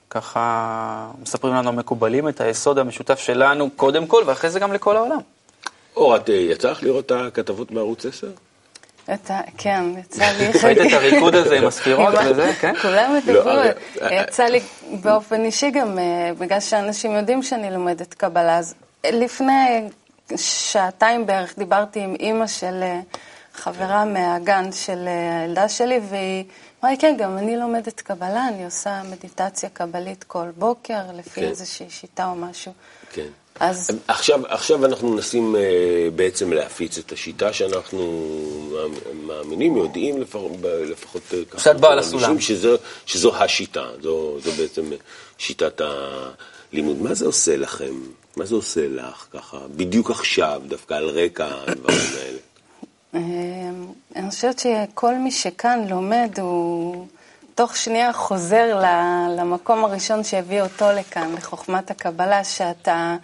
[0.09, 5.19] ככה מספרים לנו המקובלים, את היסוד המשותף שלנו קודם כל ואחרי זה גם לכל העולם.
[5.95, 8.27] אור, את אה, יצא לך לראות את הכתבות בערוץ 10?
[9.57, 10.47] כן, יצא לי...
[10.63, 12.73] ראית את הריקוד הזה עם הספירות וזה, כן?
[12.81, 13.61] כולם מדברו, לא,
[14.11, 14.59] יצא לי
[15.01, 18.75] באופן אישי גם, אה, בגלל שאנשים יודעים שאני לומדת קבלה, אז
[19.11, 19.89] לפני
[20.35, 22.99] שעתיים בערך דיברתי עם אימא של אה,
[23.53, 26.43] חברה מהגן של אה, הילדה שלי, והיא
[26.79, 31.47] אמרה לי, כן, גם אני לומדת קבלה, אני עושה מדיטציה קבלית כל בוקר, לפי כן.
[31.47, 32.71] איזושהי שיטה או משהו.
[33.13, 33.27] כן.
[33.59, 33.89] אז...
[34.07, 35.59] עכשיו, עכשיו אנחנו מנסים uh,
[36.15, 38.31] בעצם להפיץ את השיטה שאנחנו
[39.13, 42.39] מאמינים, יודעים לפחות, לפחות ככה, קצת בעל הסולם.
[42.39, 44.91] שזו, שזו השיטה, זו, זו בעצם
[45.37, 47.01] שיטת הלימוד.
[47.01, 47.93] מה זה עושה לכם?
[48.37, 52.39] מה זה עושה לך ככה, בדיוק עכשיו, דווקא על רקע הדברים האלה?
[53.13, 57.07] אמ, אני חושבת שכל מי שכאן לומד, הוא
[57.55, 58.81] תוך שנייה חוזר
[59.37, 63.15] למקום הראשון שהביא אותו לכאן, לחוכמת הקבלה, שאתה,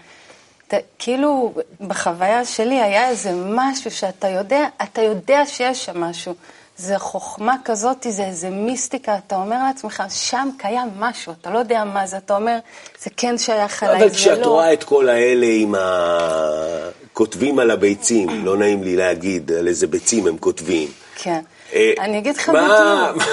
[0.67, 6.33] אתה, כאילו בחוויה שלי היה איזה משהו שאתה יודע, אתה יודע שיש שם משהו.
[6.77, 11.83] זה חוכמה כזאת, זה איזה מיסטיקה, אתה אומר לעצמך, שם קיים משהו, אתה לא יודע
[11.83, 12.57] מה זה, אתה אומר,
[13.01, 14.05] זה כן שייך אליי, זה לא.
[14.05, 15.79] אבל כשאת רואה את כל האלה עם ה...
[17.13, 20.87] כותבים על הביצים, לא נעים לי להגיד על איזה ביצים הם כותבים.
[21.15, 21.41] כן.
[21.73, 23.23] אה, אני אגיד לך מה- בדיוק.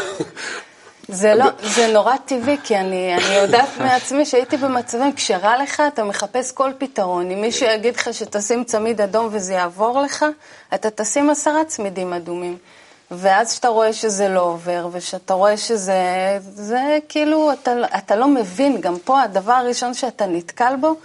[1.12, 6.04] זה לא, זה נורא טבעי, כי אני, אני יודעת מעצמי שהייתי במצבים, כשרע לך, אתה
[6.04, 7.30] מחפש כל פתרון.
[7.30, 10.24] אם מישהו יגיד לך שתשים צמיד אדום וזה יעבור לך,
[10.74, 12.56] אתה תשים עשרה צמידים אדומים.
[13.10, 15.94] ואז שאתה רואה שזה לא עובר, ושאתה רואה שזה,
[16.54, 20.96] זה כאילו, אתה, אתה לא מבין, גם פה הדבר הראשון שאתה נתקל בו,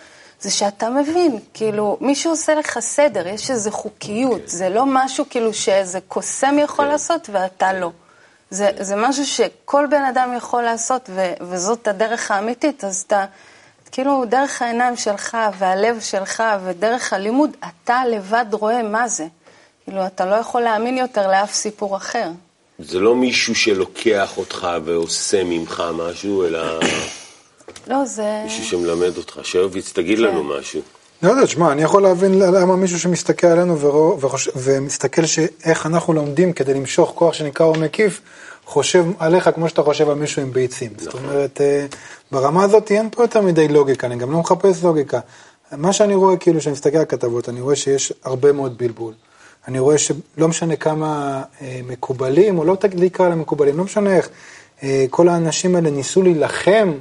[0.41, 5.53] זה שאתה מבין, כאילו, מישהו עושה לך סדר, יש איזו חוקיות, זה לא משהו כאילו
[5.53, 7.91] שאיזה קוסם יכול לעשות ואתה לא.
[8.49, 13.25] זה, זה משהו שכל בן אדם יכול לעשות, ו, וזאת הדרך האמיתית, אז אתה,
[13.91, 19.27] כאילו, דרך העיניים שלך, והלב שלך, ודרך הלימוד, אתה לבד רואה מה זה.
[19.85, 22.29] כאילו, אתה לא יכול להאמין יותר לאף סיפור אחר.
[22.79, 26.79] זה לא מישהו שלוקח אותך ועושה ממך משהו, אלא
[27.87, 28.41] לא, זה...
[28.43, 29.39] מישהו שמלמד אותך.
[29.43, 30.81] שרביץ, תגיד לנו משהו.
[31.23, 36.13] לא יודע, תשמע, אני יכול להבין למה מישהו שמסתכל עלינו ורוא- וחוש- ומסתכל שאיך אנחנו
[36.13, 38.21] לומדים כדי למשוך כוח שנקרא אור מקיף,
[38.65, 40.91] חושב עליך כמו שאתה חושב על מישהו עם ביצים.
[40.97, 41.85] זאת אומרת, אה,
[42.31, 45.19] ברמה הזאת אין פה יותר מדי לוגיקה, אני גם לא מחפש לוגיקה.
[45.71, 49.13] מה שאני רואה, כאילו, כשאני מסתכל על כתבות, אני רואה שיש הרבה מאוד בלבול.
[49.67, 53.83] אני רואה שלא משנה כמה אה, מקובלים, או לא תגיד לי קרא להם מקובלים, לא
[53.83, 54.29] משנה איך,
[54.83, 56.93] אה, כל האנשים האלה ניסו להילחם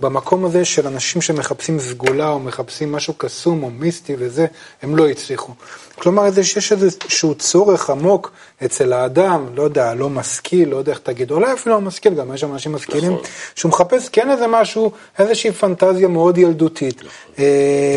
[0.00, 4.46] במקום הזה של אנשים שמחפשים סגולה, או מחפשים משהו קסום, או מיסטי וזה,
[4.82, 5.52] הם לא הצליחו.
[5.94, 8.32] כלומר, שיש איזשהו צורך עמוק
[8.64, 12.34] אצל האדם, לא יודע, לא משכיל, לא יודע איך תגיד, אולי אפילו לא משכיל, גם
[12.34, 13.24] יש שם אנשים משכילים, נכון.
[13.54, 17.02] שהוא מחפש כן איזה משהו, איזושהי פנטזיה מאוד ילדותית,
[17.38, 17.44] אה,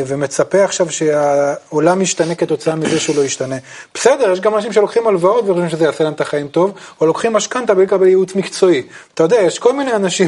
[0.08, 3.56] ומצפה עכשיו שהעולם ישתנה כתוצאה מזה שהוא לא ישתנה.
[3.94, 6.72] בסדר, יש גם אנשים שלוקחים הלוואות וחושבים שזה יעשה להם את החיים טוב,
[7.02, 8.84] או לוקחים משכנתה בלי לקבל ייעוץ מקצועי.
[9.14, 10.28] אתה יודע, יש כל מיני אנשים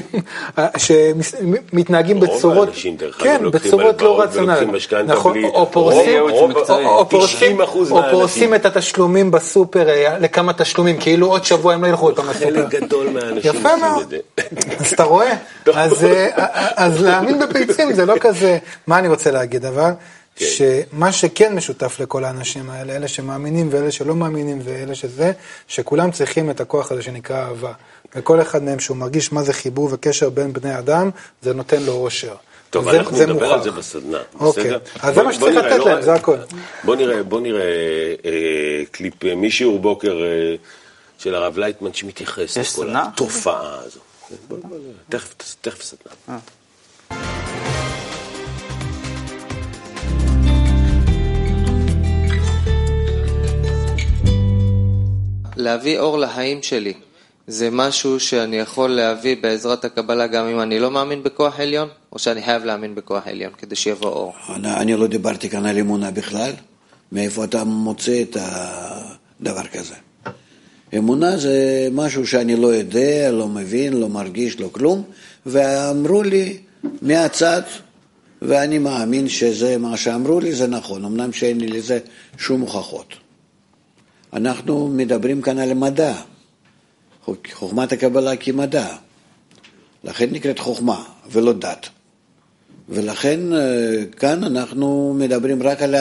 [0.77, 4.69] שמתנהגים רוב בצורות, האנשים, דרך אגב, כן, בצורות לא רציונליות.
[5.05, 8.11] נכון, או פורסים, רוב- או- רוב- או- או פורסים, 90% או מהאנשים.
[8.19, 12.29] פורסים את התשלומים בסופר אה, לכמה תשלומים, כאילו עוד שבוע הם לא ילכו עוד פעם
[12.29, 12.45] לסופר.
[12.45, 14.13] חלק גדול מהאנשים יפה מאוד.
[14.79, 15.33] אז אתה רואה?
[15.75, 16.27] אז, אה,
[16.75, 18.57] אז להאמין בביצים זה לא כזה,
[18.87, 19.91] מה אני רוצה להגיד אבל?
[20.35, 20.45] כן.
[20.45, 25.31] שמה שכן משותף לכל האנשים האלה, אלה שמאמינים ואלה שלא מאמינים ואלה שזה,
[25.67, 27.73] שכולם צריכים את הכוח הזה שנקרא אהבה.
[28.15, 31.09] וכל אחד מהם שהוא מרגיש מה זה חיבור וקשר בין בני אדם,
[31.41, 32.35] זה נותן לו אושר.
[32.73, 33.53] טוב, וזה- אנחנו זה נדבר מוכח.
[33.53, 34.63] על זה בסדנה, אוקיי.
[34.63, 34.79] בסדר?
[34.99, 36.35] אז זה מה שצריך לתת לא להם, זה הכל.
[36.83, 37.61] בוא נראה, בוא נראה
[38.25, 38.31] אה,
[38.91, 40.55] קליפ אה, משיעור בוקר אה,
[41.17, 43.03] של הרב לייטמן שמתייחס לכל סדנה?
[43.13, 43.99] התופעה הזו.
[44.29, 44.77] כן, בוא- בוא-
[45.09, 46.37] תכף- תכף סדנה.
[55.55, 56.93] להביא אור לחיים שלי
[57.47, 62.19] זה משהו שאני יכול להביא בעזרת הקבלה גם אם אני לא מאמין בכוח עליון, או
[62.19, 64.33] שאני חייב להאמין בכוח עליון כדי שיבוא אור.
[64.55, 66.51] אני, אני לא דיברתי כאן על אמונה בכלל,
[67.11, 69.95] מאיפה אתה מוצא את הדבר כזה.
[70.97, 75.03] אמונה זה משהו שאני לא יודע, לא מבין, לא מרגיש, לא כלום,
[75.45, 76.57] ואמרו לי
[77.01, 77.61] מהצד,
[78.41, 81.99] ואני מאמין שזה מה שאמרו לי, זה נכון, אמנם שאין לי לזה
[82.37, 83.13] שום הוכחות.
[84.33, 86.13] אנחנו מדברים כאן על מדע,
[87.53, 88.87] חוכמת הקבלה כמדע,
[90.03, 91.89] לכן נקראת חוכמה ולא דת.
[92.89, 95.95] ולכן אה, כאן אנחנו מדברים רק על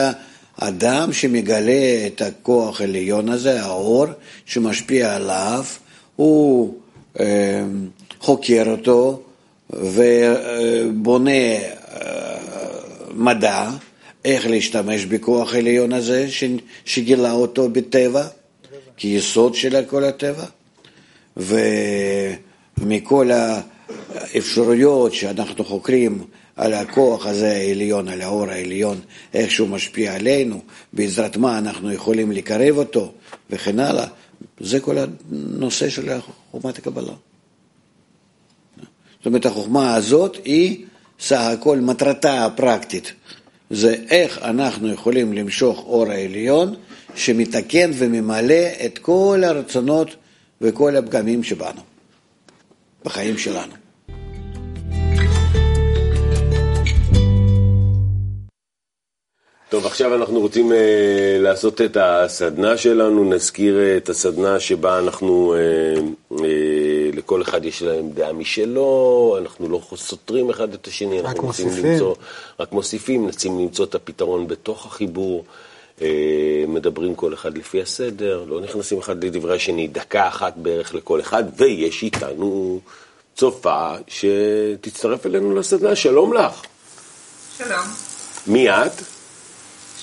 [0.57, 4.05] האדם שמגלה את הכוח העליון הזה, האור
[4.45, 5.65] שמשפיע עליו,
[6.15, 6.73] הוא
[7.19, 7.63] אה,
[8.19, 9.21] חוקר אותו
[9.69, 12.37] ובונה אה,
[13.13, 13.69] מדע,
[14.25, 16.27] איך להשתמש בכוח העליון הזה
[16.85, 18.27] שגילה אותו בטבע,
[18.97, 20.45] כיסוד של כל הטבע.
[21.37, 26.23] ומכל האפשרויות שאנחנו חוקרים
[26.55, 28.99] על הכוח הזה העליון, על האור העליון,
[29.33, 30.61] איך שהוא משפיע עלינו,
[30.93, 33.11] בעזרת מה אנחנו יכולים לקרב אותו
[33.49, 34.07] וכן הלאה,
[34.59, 36.09] זה כל הנושא של
[36.51, 37.13] חוכמת הקבלה.
[39.17, 40.85] זאת אומרת, החוכמה הזאת היא
[41.19, 43.13] סך הכל מטרתה הפרקטית.
[43.69, 46.75] זה איך אנחנו יכולים למשוך אור העליון
[47.15, 50.15] שמתקן וממלא את כל הרצונות
[50.63, 51.81] וכל הפגמים שבנו,
[53.05, 53.73] בחיים שלנו.
[59.69, 60.75] טוב, עכשיו אנחנו רוצים uh,
[61.39, 66.43] לעשות את הסדנה שלנו, נזכיר uh, את הסדנה שבה אנחנו uh, uh,
[67.13, 71.67] לכל אחד יש להם דעה משלו, אנחנו לא סותרים אחד את השני, רק אנחנו מנסים
[71.67, 71.91] מוסיפים.
[71.91, 72.15] למצוא,
[72.59, 75.43] רק מוסיפים, מנסים למצוא את הפתרון בתוך החיבור,
[76.67, 81.43] מדברים כל אחד לפי הסדר, לא נכנסים אחד לדברי השני, דקה אחת בערך לכל אחד,
[81.57, 82.79] ויש איתנו
[83.35, 86.61] צופה שתצטרף אלינו לסדנה, שלום לך.
[87.57, 87.87] שלום,
[88.47, 88.91] מי את?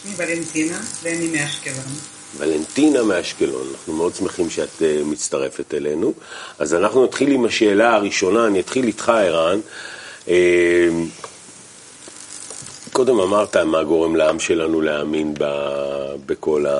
[0.02, 1.94] שמי ולנטינה ואני מאשקלון.
[2.36, 6.12] ולנטינה מאשקלון, אנחנו מאוד שמחים שאת uh, מצטרפת אלינו.
[6.58, 9.60] אז אנחנו נתחיל עם השאלה הראשונה, אני אתחיל איתך ערן.
[12.92, 15.44] קודם אמרת מה גורם לעם שלנו להאמין ב,
[16.26, 16.76] בכל, ה,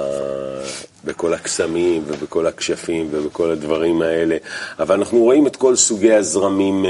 [1.05, 4.37] בכל הקסמים ובכל הכשפים ובכל הדברים האלה,
[4.79, 6.89] אבל אנחנו רואים את כל סוגי הזרמים uh,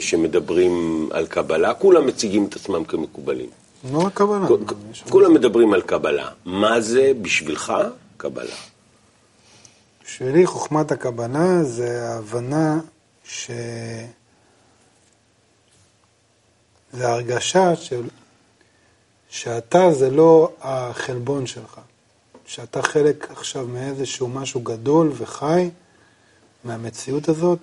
[0.00, 3.50] שמדברים על קבלה, כולם מציגים את עצמם כמקובלים.
[3.92, 4.72] לא רק כ-
[5.10, 6.28] כולם מדברים על קבלה.
[6.44, 7.72] מה זה בשבילך
[8.16, 8.54] קבלה?
[10.04, 12.80] בשבילי חוכמת הקבלה זה ההבנה
[13.24, 13.50] ש...
[16.92, 18.02] זה הרגשה של...
[19.32, 21.80] שאתה זה לא החלבון שלך,
[22.46, 25.70] שאתה חלק עכשיו מאיזשהו משהו גדול וחי
[26.64, 27.58] מהמציאות הזאת,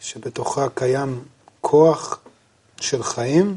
[0.00, 1.24] שבתוכה קיים
[1.60, 2.18] כוח
[2.80, 3.56] של חיים,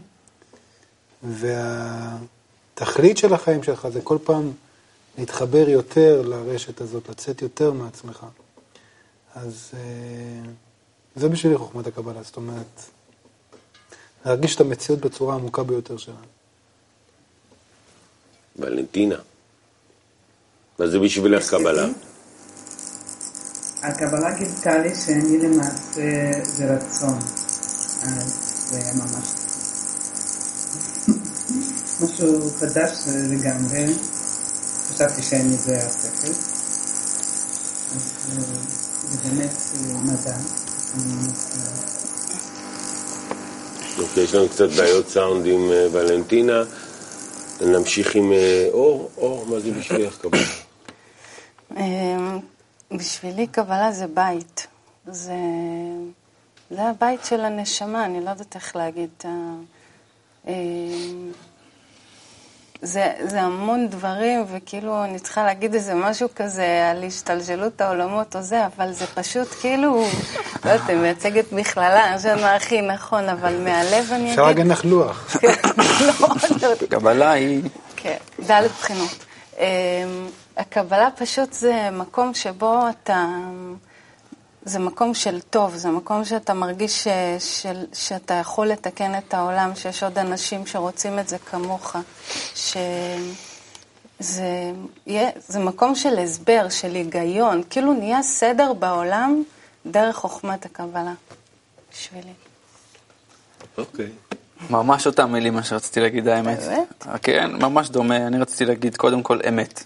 [1.23, 4.51] והתכלית של החיים שלך זה כל פעם
[5.17, 8.25] להתחבר יותר לרשת הזאת, לצאת יותר מעצמך.
[9.35, 10.49] אז אה,
[11.15, 12.81] זה בשבילי חוכמת הקבלה, זאת אומרת,
[14.25, 16.15] להרגיש את המציאות בצורה העמוקה ביותר שלה.
[18.55, 19.15] ולנטינה.
[20.79, 21.87] מה זה בשבילך קבלה?
[23.81, 27.19] הקבלה גילתה לי שאני למעשה זה רצון.
[28.69, 29.27] זה היה ממש
[32.01, 33.85] משהו חדש לגמרי.
[34.93, 36.27] חשבתי שאני זה השכל.
[37.95, 38.43] אז אה,
[39.11, 40.31] זה באמת אה, מדע.
[40.31, 41.13] אה,
[43.97, 46.63] אוקיי, יש לנו קצת בעיות סאונד עם ולנטינה.
[47.65, 49.09] נמשיך עם אה, אור.
[49.17, 50.41] אור, מה זה בשבילך קבלה?
[51.77, 52.39] אמ,
[52.91, 54.67] בשבילי קבלה זה בית.
[55.07, 55.33] זה,
[56.71, 59.23] זה הבית של הנשמה, אני לא יודעת איך להגיד.
[62.83, 68.41] זה, זה המון דברים, וכאילו אני צריכה להגיד איזה משהו כזה על השתלשלות העולמות או
[68.41, 70.05] זה, אבל זה פשוט כאילו,
[70.65, 74.57] לא יודעת, אני מייצגת מכללה, אני חושבת מה הכי נכון, אבל מהלב אני אפשר אגיד...
[74.57, 75.35] להגן לך לוח.
[76.07, 77.61] לא, לא, קבלה היא...
[77.95, 78.17] כן,
[78.49, 79.25] ד' בחינות.
[79.59, 79.63] אמ,
[80.57, 83.25] הקבלה פשוט זה מקום שבו אתה...
[84.65, 87.07] זה מקום של טוב, זה מקום שאתה מרגיש ש,
[87.39, 91.95] של, שאתה יכול לתקן את העולם, שיש עוד אנשים שרוצים את זה כמוך,
[92.55, 94.41] שזה
[95.07, 99.43] יהיה- זה מקום של הסבר, של היגיון, כאילו נהיה סדר בעולם
[99.85, 101.13] דרך חוכמת הקבלה,
[101.93, 102.33] בשבילי.
[103.77, 104.09] אוקיי.
[104.69, 106.59] ממש אותם מילים מה שרציתי להגיד, האמת.
[106.59, 107.07] באמת?
[107.21, 108.27] כן, ממש דומה.
[108.27, 109.83] אני רציתי להגיד קודם כל אמת.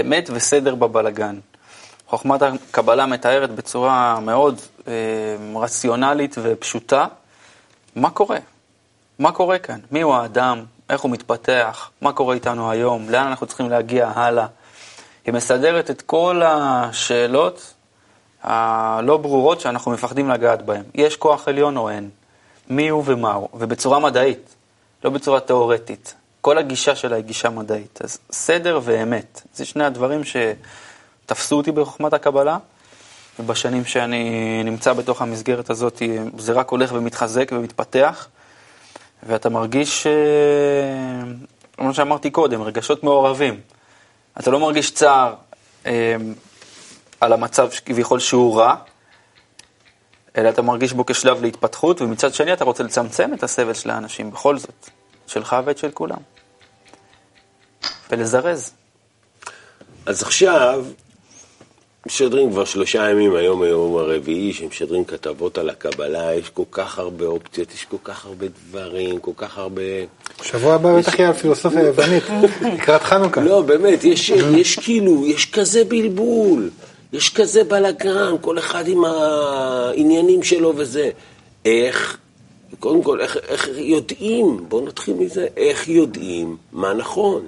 [0.00, 1.38] אמת וסדר בבלגן.
[2.12, 4.92] חוכמת הקבלה מתארת בצורה מאוד אה,
[5.56, 7.06] רציונלית ופשוטה
[7.96, 8.38] מה קורה.
[9.18, 9.80] מה קורה כאן?
[9.90, 10.64] מיהו האדם?
[10.90, 11.90] איך הוא מתפתח?
[12.00, 13.10] מה קורה איתנו היום?
[13.10, 14.46] לאן אנחנו צריכים להגיע הלאה?
[15.24, 17.74] היא מסדרת את כל השאלות
[18.42, 20.82] הלא ברורות שאנחנו מפחדים לגעת בהן.
[20.94, 22.10] יש כוח עליון או אין?
[22.68, 23.48] מי הוא ומה הוא?
[23.54, 24.54] ובצורה מדעית,
[25.04, 26.14] לא בצורה תיאורטית.
[26.40, 27.98] כל הגישה שלה היא גישה מדעית.
[28.04, 30.24] אז סדר ואמת, זה שני הדברים
[31.32, 32.58] שתפסו אותי בחוכמת הקבלה,
[33.38, 36.02] ובשנים שאני נמצא בתוך המסגרת הזאת,
[36.38, 38.28] זה רק הולך ומתחזק ומתפתח,
[39.22, 40.12] ואתה מרגיש, אה,
[41.76, 43.60] כמו שאמרתי קודם, רגשות מעורבים.
[44.40, 45.34] אתה לא מרגיש צער
[45.86, 46.16] אה,
[47.20, 48.74] על המצב כביכול שהוא רע,
[50.36, 54.30] אלא אתה מרגיש בו כשלב להתפתחות, ומצד שני אתה רוצה לצמצם את הסבל של האנשים
[54.30, 54.90] בכל זאת,
[55.26, 56.18] שלך ואת של כולם.
[58.10, 58.72] ולזרז.
[60.06, 60.84] אז עכשיו,
[62.06, 67.24] משדרים כבר שלושה ימים, היום היום הרביעי, שמשדרים כתבות על הקבלה, יש כל כך הרבה
[67.24, 69.82] אופציות, יש כל כך הרבה דברים, כל כך הרבה...
[70.42, 72.22] שבוע הבא בטח יהיה על פילוסופיה יוונית,
[72.74, 73.40] לקראת חנוכה.
[73.40, 76.70] לא, באמת, יש, יש כאילו, יש כזה בלבול,
[77.12, 81.10] יש כזה בלאגן, כל אחד עם העניינים שלו וזה.
[81.64, 82.18] איך,
[82.78, 87.42] קודם כל, איך, איך יודעים, בואו נתחיל מזה, איך יודעים מה נכון.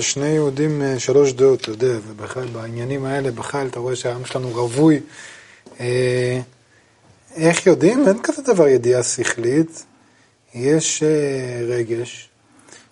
[0.00, 4.48] שני יהודים, אה, שלוש דעות, אתה יודע, ובכלל בעניינים האלה, בכלל, אתה רואה שהעם שלנו
[4.48, 5.00] רווי.
[5.80, 6.40] אה,
[7.36, 8.08] איך יודעים?
[8.08, 9.84] אין כזה דבר ידיעה שכלית.
[10.54, 12.28] יש אה, רגש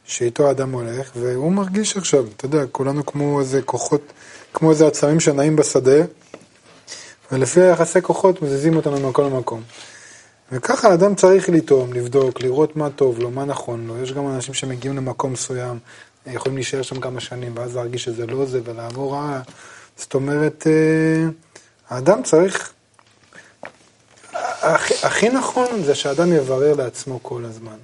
[0.05, 4.13] שאיתו האדם הולך, והוא מרגיש עכשיו, אתה יודע, כולנו כמו איזה כוחות,
[4.53, 6.05] כמו איזה עצמים שנעים בשדה,
[7.33, 9.63] ולפי היחסי כוחות מזיזים אותנו ממקום למקום.
[10.53, 14.03] וככה האדם צריך לטעום, לבדוק, לראות מה טוב לו, מה נכון לו.
[14.03, 15.79] יש גם אנשים שמגיעים למקום מסוים,
[16.27, 19.41] יכולים להישאר שם כמה שנים, ואז להרגיש שזה לא זה ולעבור הלאה.
[19.97, 21.29] זאת אומרת, אה,
[21.89, 22.73] האדם צריך...
[24.63, 27.77] הכי, הכי נכון זה שהאדם יברר לעצמו כל הזמן.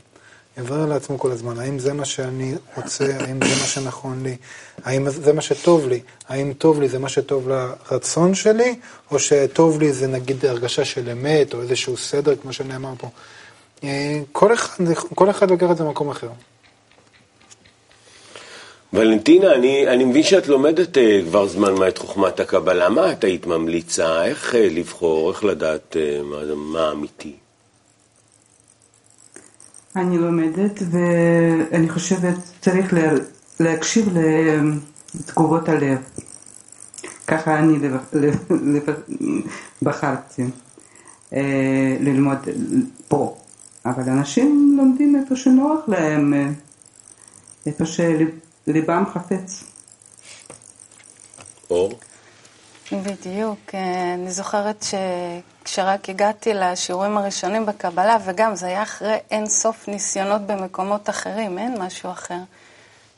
[0.58, 4.36] יברר לעצמו כל הזמן, האם זה מה שאני רוצה, האם זה מה שנכון לי,
[4.84, 8.78] האם זה מה שטוב לי, האם טוב לי זה מה שטוב לרצון שלי,
[9.10, 13.08] או שטוב לי זה נגיד הרגשה של אמת, או איזשהו סדר, כמו שנאמר פה.
[13.84, 14.84] אה, כל אחד,
[15.14, 16.28] כל אחד לוקח את זה במקום אחר.
[18.92, 22.88] ולנטינה, אני, אני מבין שאת לומדת uh, כבר זמן מה את חוכמת הקבלה.
[22.88, 24.24] מה את היית ממליצה?
[24.24, 25.30] איך uh, לבחור?
[25.30, 27.36] איך לדעת uh, מה, מה אמיתי?
[29.96, 33.12] אני לומדת, ואני חושבת צריך לה,
[33.60, 34.08] להקשיב
[35.14, 35.98] לתגובות הלב.
[37.26, 37.78] ככה אני
[39.82, 40.42] בחרתי
[42.00, 42.38] ללמוד
[43.08, 43.36] פה.
[43.86, 46.34] אבל אנשים לומדים איפה שנוח להם,
[47.66, 47.84] איפה
[48.66, 49.64] שליבם חפץ.
[51.70, 51.92] אור?
[52.92, 53.58] בדיוק.
[53.74, 60.40] אה, אני זוכרת שכשרק הגעתי לשיעורים הראשונים בקבלה, וגם זה היה אחרי אין סוף ניסיונות
[60.42, 62.38] במקומות אחרים, אין משהו אחר.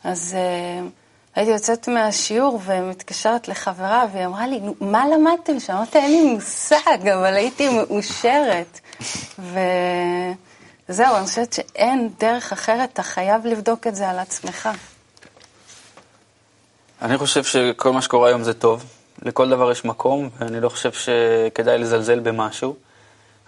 [0.04, 0.88] אז uh,
[1.34, 5.72] הייתי יוצאת מהשיעור ומתקשרת לחברה, והיא אמרה לי, נו, מה למדתם שם?
[5.72, 8.80] אמרתי, אין לי מושג, אבל הייתי מאושרת.
[9.38, 14.68] וזהו, אני חושבת שאין דרך אחרת, אתה חייב לבדוק את זה על עצמך.
[17.02, 18.84] אני חושב שכל מה שקורה היום זה טוב.
[19.22, 22.76] לכל דבר יש מקום, ואני לא חושב שכדאי לזלזל במשהו.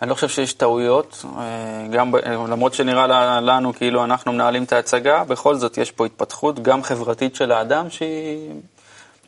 [0.03, 2.13] אני לא חושב שיש טעויות, אה, גם,
[2.49, 3.07] למרות שנראה
[3.41, 7.91] לנו כאילו אנחנו מנהלים את ההצגה, בכל זאת יש פה התפתחות גם חברתית של האדם
[7.91, 8.51] שהיא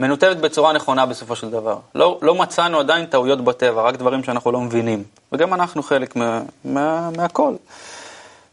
[0.00, 1.78] מנותבת בצורה נכונה בסופו של דבר.
[1.94, 5.04] לא, לא מצאנו עדיין טעויות בטבע, רק דברים שאנחנו לא מבינים.
[5.32, 7.54] וגם אנחנו חלק מה, מה, מהכל.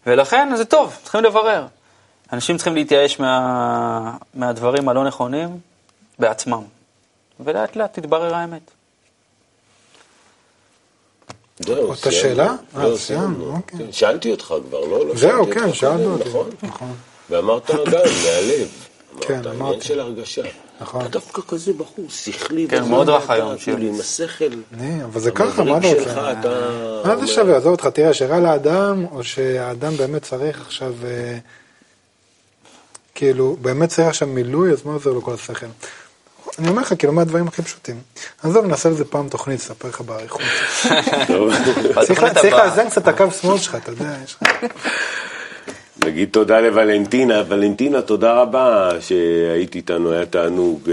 [0.07, 1.65] ולכן זה טוב, צריכים לברר.
[2.33, 5.59] אנשים צריכים להתייאש מה, מהדברים הלא נכונים
[6.19, 6.63] בעצמם.
[7.39, 8.71] ולאט לאט תתברר האמת.
[11.59, 12.55] זהו, אותה שאלה?
[12.77, 13.79] לא, אה, סיימנו, אוקיי.
[13.79, 15.07] כן, שאלתי אותך כבר, לא?
[15.07, 16.29] לא זהו, כן, שאלנו אותי.
[16.29, 16.49] נכון?
[16.63, 16.93] נכון.
[17.29, 17.77] ואמרת גם,
[18.25, 18.67] מהלב.
[19.21, 19.81] כן, אמרתי.
[19.87, 20.41] של הרגשה.
[20.81, 21.01] נכון.
[21.01, 22.67] אתה דווקא כזה בחור שכלי.
[22.67, 23.89] כן, מאוד רך היום, כאילו, שיר.
[23.89, 24.83] עם השכל.
[25.03, 26.33] אבל זה ככה, מה אתה רוצה?
[27.05, 27.57] מה זה שווה?
[27.57, 31.37] עזוב אותך, תראה, שרע לאדם, או שהאדם באמת צריך עכשיו, אה,
[33.15, 35.65] כאילו, באמת צריך עכשיו מילוי, אז מה עוזר לו כל השכל?
[36.59, 37.95] אני אומר לך, כאילו, מה הדברים הכי פשוטים?
[38.43, 40.41] עזוב, נעשה לזה פעם תוכנית, אספר לך באריכות.
[42.07, 42.23] צריך.
[42.53, 44.49] לאזן קצת את הקו שמאל שלך, אתה יודע, יש לך...
[46.05, 47.43] נגיד תודה לוולנטינה.
[47.47, 50.89] ולנטינה, תודה רבה שהיית איתנו, היה תענוג.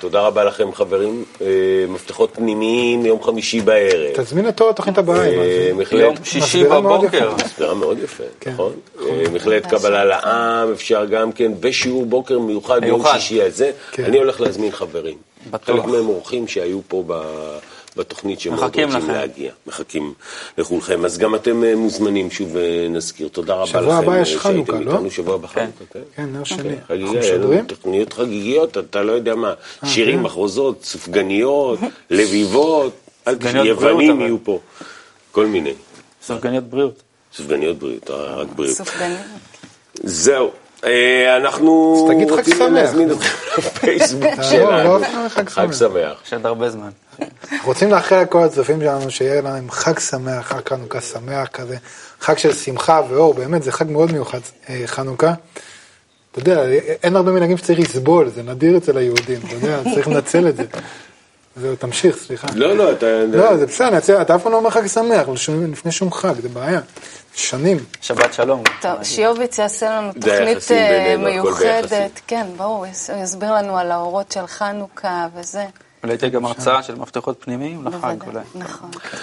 [0.00, 1.24] תודה רבה לכם, חברים.
[1.40, 1.46] אה,
[1.88, 4.12] מפתחות פנימיים, יום חמישי בערב.
[4.14, 5.18] תזמין אותו לתוכנית הבאה.
[5.28, 5.70] אה.
[5.92, 7.32] יום שישי בבוקר.
[7.44, 8.50] מסבירה מאוד יפה, כן.
[8.52, 8.72] נכון?
[9.00, 13.18] אה, מכללת קבלה לעם, אפשר גם כן, ושיעור בוקר מיוחד מיוחד.
[13.18, 13.70] שישי הזה.
[13.92, 14.04] כן.
[14.04, 15.16] אני הולך להזמין חברים.
[15.50, 15.76] בטוח.
[15.76, 17.58] חלק מהם אורחים שהיו פה ב-
[17.96, 19.10] בתוכנית שמאוד רוצים לכם.
[19.10, 19.52] להגיע.
[19.66, 20.14] מחכים
[20.58, 21.04] לכולכם.
[21.04, 23.28] אז גם אתם אה, מוזמנים, שוב אה, נזכיר.
[23.28, 23.80] תודה רבה לכם.
[23.80, 24.92] שבוע הבא אה, יש חנוכה, לא?
[24.92, 25.10] איתנו.
[25.10, 26.00] שבוע הבא חנוכה, כן.
[26.16, 26.72] כן, נר שני.
[26.72, 27.62] אנחנו חגיגה?
[27.66, 30.22] תוכניות חגיגיות, אתה לא יודע מה, שירים, כן.
[30.22, 31.78] מחרוזות, סופגניות,
[32.10, 32.92] לביבות,
[33.28, 34.20] אל סופגניות בריאות, יוונים.
[34.20, 34.58] יהיו פה,
[35.32, 35.74] כל מיני.
[36.22, 37.02] סופגניות בריאות.
[37.34, 38.76] סופגניות בריאות, רק בריאות.
[38.76, 39.18] סופגנית.
[39.94, 40.50] זהו, אה,
[41.36, 42.68] אנחנו אז תגיד חג רוצים שמח.
[42.68, 44.98] להזמין אתכם לפייסבוק לא, שלנו.
[44.98, 46.22] לא, חג שמח.
[46.26, 46.90] יש עוד הרבה זמן.
[47.64, 51.76] רוצים לאחל לכל הצופים שלנו שיהיה להם חג שמח, חג חנוכה שמח כזה,
[52.20, 55.32] חג של שמחה ואור, באמת זה חג מאוד מיוחד, אה, חנוכה.
[56.32, 56.64] אתה יודע,
[57.02, 60.64] אין הרבה מנהגים שצריך לסבול, זה נדיר אצל היהודים, אתה יודע, צריך לנצל את זה.
[61.60, 62.46] זהו, תמשיך, סליחה.
[62.54, 63.06] לא, לא, אתה...
[63.32, 66.48] לא, זה בסדר, אתה אף פעם לא אומר חג שמח, לשום- לפני שום חג, זה
[66.48, 66.80] בעיה.
[67.34, 67.78] שנים.
[68.00, 68.62] שבת שלום.
[68.80, 71.16] טוב, שיוביץ יעשה לנו תוכנית אה.
[71.18, 72.20] מיוחדת.
[72.26, 75.64] כן, ברור, הוא יסביר לנו על האורות של חנוכה וזה.
[76.04, 78.16] אולי תהיה גם הרצאה של מפתחות פנימיים לחג.
[78.26, 78.38] אולי.
[78.54, 79.20] נכון, טוב.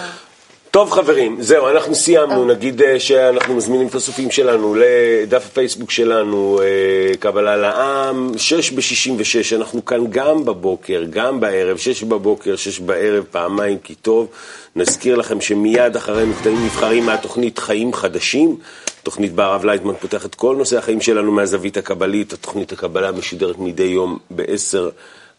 [0.72, 6.60] טוב חברים, זהו, אנחנו סיימנו, נגיד אה, שאנחנו מזמינים את הסופים שלנו לדף הפייסבוק שלנו,
[6.62, 13.24] אה, קבלה לעם, 6 ב-66, אנחנו כאן גם בבוקר, גם בערב, 6 בבוקר, 6 בערב,
[13.32, 14.28] פעמיים כי טוב.
[14.76, 18.58] נזכיר לכם שמיד אחרי מקטעים נבחרים מהתוכנית חיים חדשים.
[19.04, 23.60] תוכנית בה הרב לייטמן פותח את כל נושא החיים שלנו מהזווית הקבלית, התוכנית הקבלה משודרת
[23.60, 24.92] מדי יום ב-10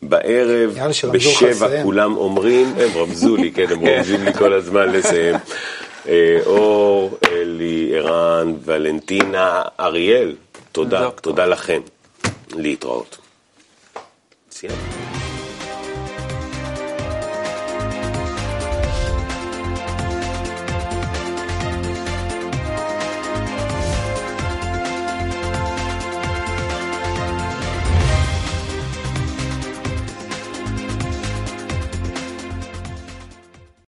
[0.03, 0.79] בערב,
[1.13, 1.83] בשבע.
[1.83, 5.35] כולם אומרים, הם רמזו לי, כן, הם רומזים לי כל הזמן לסיים.
[6.09, 10.37] אה, אור, אלי, ערן, ולנטינה, אריאל,
[10.73, 11.11] תודה.
[11.11, 11.81] תודה לכם.
[12.55, 13.19] להתראות.
[14.51, 15.18] סיימת.